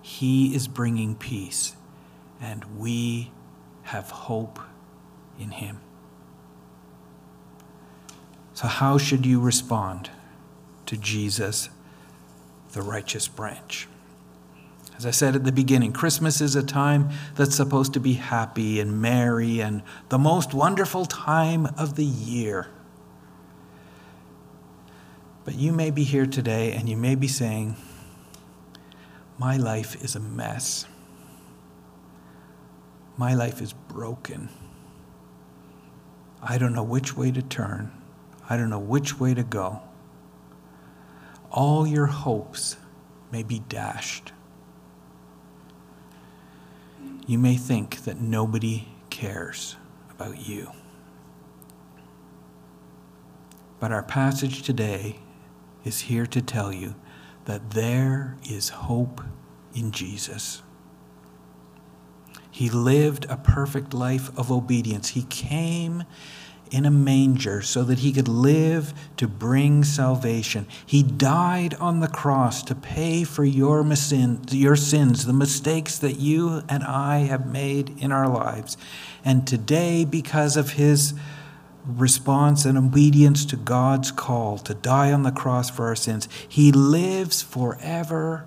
He 0.02 0.54
is 0.54 0.68
bringing 0.68 1.14
peace. 1.14 1.76
And 2.40 2.64
we 2.78 3.32
have 3.84 4.10
hope 4.10 4.58
in 5.38 5.50
him. 5.50 5.80
So, 8.52 8.68
how 8.68 8.98
should 8.98 9.24
you 9.24 9.40
respond 9.40 10.10
to 10.86 10.96
Jesus, 10.96 11.70
the 12.72 12.82
righteous 12.82 13.28
branch? 13.28 13.88
As 14.96 15.06
I 15.06 15.12
said 15.12 15.34
at 15.34 15.44
the 15.44 15.52
beginning, 15.52 15.92
Christmas 15.92 16.42
is 16.42 16.54
a 16.54 16.62
time 16.62 17.08
that's 17.34 17.54
supposed 17.54 17.94
to 17.94 18.00
be 18.00 18.12
happy 18.12 18.80
and 18.80 19.00
merry 19.00 19.60
and 19.60 19.82
the 20.10 20.18
most 20.18 20.52
wonderful 20.52 21.06
time 21.06 21.66
of 21.78 21.96
the 21.96 22.04
year. 22.04 22.68
But 25.46 25.54
you 25.54 25.72
may 25.72 25.90
be 25.90 26.04
here 26.04 26.26
today 26.26 26.72
and 26.72 26.86
you 26.86 26.98
may 26.98 27.14
be 27.14 27.28
saying, 27.28 27.76
My 29.38 29.56
life 29.56 30.04
is 30.04 30.14
a 30.14 30.20
mess. 30.20 30.84
My 33.16 33.34
life 33.34 33.62
is 33.62 33.72
broken. 33.72 34.50
I 36.42 36.58
don't 36.58 36.74
know 36.74 36.82
which 36.82 37.16
way 37.16 37.30
to 37.30 37.40
turn. 37.40 37.90
I 38.48 38.56
don't 38.56 38.70
know 38.70 38.78
which 38.78 39.18
way 39.18 39.32
to 39.32 39.42
go. 39.42 39.80
All 41.50 41.86
your 41.86 42.06
hopes 42.06 42.76
may 43.32 43.42
be 43.42 43.60
dashed. 43.68 44.32
You 47.26 47.38
may 47.38 47.56
think 47.56 48.04
that 48.04 48.20
nobody 48.20 48.88
cares 49.08 49.76
about 50.10 50.48
you. 50.48 50.70
But 53.78 53.92
our 53.92 54.02
passage 54.02 54.62
today 54.62 55.20
is 55.84 56.00
here 56.02 56.26
to 56.26 56.42
tell 56.42 56.72
you 56.72 56.94
that 57.46 57.70
there 57.70 58.36
is 58.48 58.68
hope 58.68 59.22
in 59.74 59.90
Jesus. 59.90 60.62
He 62.50 62.68
lived 62.68 63.26
a 63.28 63.36
perfect 63.36 63.94
life 63.94 64.36
of 64.36 64.52
obedience. 64.52 65.10
He 65.10 65.22
came 65.22 66.04
in 66.70 66.86
a 66.86 66.90
manger 66.90 67.60
so 67.62 67.82
that 67.84 68.00
he 68.00 68.12
could 68.12 68.28
live 68.28 68.94
to 69.16 69.26
bring 69.26 69.84
salvation. 69.84 70.66
He 70.86 71.02
died 71.02 71.74
on 71.74 72.00
the 72.00 72.08
cross 72.08 72.62
to 72.64 72.74
pay 72.74 73.24
for 73.24 73.44
your, 73.44 73.84
your 74.50 74.76
sins, 74.76 75.26
the 75.26 75.32
mistakes 75.32 75.98
that 75.98 76.18
you 76.18 76.62
and 76.68 76.84
I 76.84 77.20
have 77.20 77.46
made 77.46 77.98
in 77.98 78.12
our 78.12 78.28
lives. 78.28 78.76
And 79.24 79.46
today, 79.46 80.04
because 80.04 80.56
of 80.56 80.72
his 80.72 81.14
response 81.86 82.64
and 82.64 82.76
obedience 82.76 83.44
to 83.46 83.56
God's 83.56 84.10
call 84.10 84.58
to 84.58 84.74
die 84.74 85.12
on 85.12 85.22
the 85.22 85.32
cross 85.32 85.70
for 85.70 85.86
our 85.86 85.96
sins, 85.96 86.28
He 86.48 86.72
lives 86.72 87.42
forever 87.42 88.46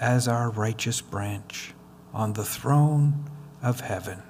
as 0.00 0.28
our 0.28 0.50
righteous 0.50 1.00
branch 1.00 1.74
on 2.14 2.34
the 2.34 2.44
throne 2.44 3.28
of 3.62 3.80
heaven. 3.80 4.22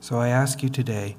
So 0.00 0.18
I 0.18 0.28
ask 0.28 0.62
you 0.62 0.68
today 0.68 1.16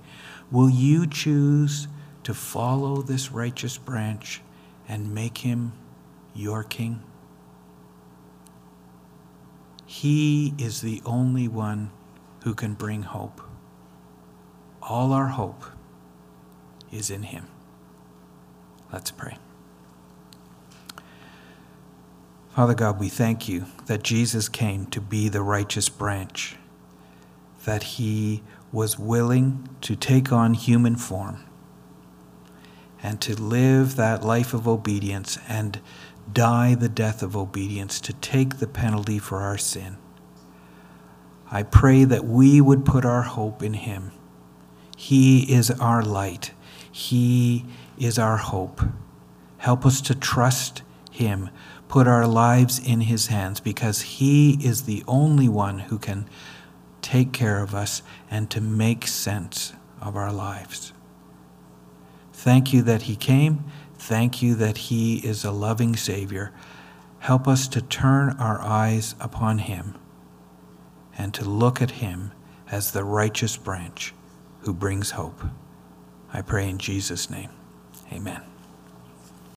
will 0.51 0.69
you 0.69 1.07
choose 1.07 1.87
to 2.23 2.33
follow 2.33 3.01
this 3.01 3.31
righteous 3.31 3.77
branch 3.77 4.41
and 4.87 5.13
make 5.13 5.39
him 5.39 5.73
your 6.33 6.63
king? 6.63 7.01
He 9.85 10.53
is 10.57 10.81
the 10.81 11.01
only 11.05 11.47
one 11.47 11.91
who 12.43 12.53
can 12.53 12.73
bring 12.73 13.03
hope. 13.03 13.41
All 14.81 15.13
our 15.13 15.27
hope 15.27 15.65
is 16.91 17.09
in 17.09 17.23
Him. 17.23 17.47
Let's 18.91 19.11
pray. 19.11 19.37
Father 22.49 22.73
God, 22.73 22.99
we 22.99 23.09
thank 23.09 23.47
you 23.47 23.65
that 23.85 24.03
Jesus 24.03 24.49
came 24.49 24.85
to 24.87 24.99
be 24.99 25.29
the 25.29 25.41
righteous 25.41 25.87
branch, 25.87 26.55
that 27.65 27.83
He 27.83 28.43
was 28.71 28.97
willing 28.97 29.67
to 29.81 29.95
take 29.95 30.31
on 30.31 30.53
human 30.53 30.95
form 30.95 31.43
and 33.03 33.19
to 33.21 33.35
live 33.35 33.95
that 33.95 34.23
life 34.23 34.53
of 34.53 34.67
obedience 34.67 35.37
and 35.47 35.81
die 36.31 36.75
the 36.75 36.89
death 36.89 37.21
of 37.23 37.35
obedience 37.35 37.99
to 37.99 38.13
take 38.13 38.57
the 38.57 38.67
penalty 38.67 39.19
for 39.19 39.41
our 39.41 39.57
sin. 39.57 39.97
I 41.51 41.63
pray 41.63 42.05
that 42.05 42.25
we 42.25 42.61
would 42.61 42.85
put 42.85 43.03
our 43.03 43.23
hope 43.23 43.61
in 43.61 43.73
him. 43.73 44.11
He 44.95 45.53
is 45.53 45.71
our 45.71 46.01
light. 46.01 46.53
He 46.89 47.65
is 47.97 48.17
our 48.17 48.37
hope. 48.37 48.81
Help 49.57 49.85
us 49.85 49.99
to 50.01 50.15
trust 50.15 50.81
him, 51.11 51.49
put 51.87 52.07
our 52.07 52.25
lives 52.25 52.79
in 52.79 53.01
his 53.01 53.27
hands, 53.27 53.59
because 53.59 54.01
he 54.01 54.53
is 54.65 54.83
the 54.83 55.03
only 55.07 55.49
one 55.49 55.79
who 55.79 55.99
can 55.99 56.27
take 57.01 57.31
care 57.33 57.61
of 57.61 57.73
us 57.73 58.01
and 58.29 58.49
to 58.49 58.61
make 58.61 59.07
sense 59.07 59.73
of 60.01 60.15
our 60.15 60.31
lives. 60.31 60.93
Thank 62.33 62.73
you 62.73 62.81
that 62.83 63.03
He 63.03 63.15
came. 63.15 63.63
Thank 63.95 64.41
you 64.41 64.55
that 64.55 64.77
He 64.77 65.17
is 65.17 65.45
a 65.45 65.51
loving 65.51 65.95
Savior. 65.95 66.51
Help 67.19 67.47
us 67.47 67.67
to 67.69 67.81
turn 67.81 68.35
our 68.39 68.59
eyes 68.61 69.15
upon 69.19 69.59
Him 69.59 69.95
and 71.17 71.33
to 71.35 71.45
look 71.45 71.81
at 71.81 71.91
Him 71.91 72.31
as 72.71 72.91
the 72.91 73.03
righteous 73.03 73.57
branch 73.57 74.13
who 74.61 74.73
brings 74.73 75.11
hope. 75.11 75.41
I 76.33 76.41
pray 76.41 76.69
in 76.69 76.77
Jesus' 76.77 77.29
name. 77.29 77.49
Amen. 78.11 78.50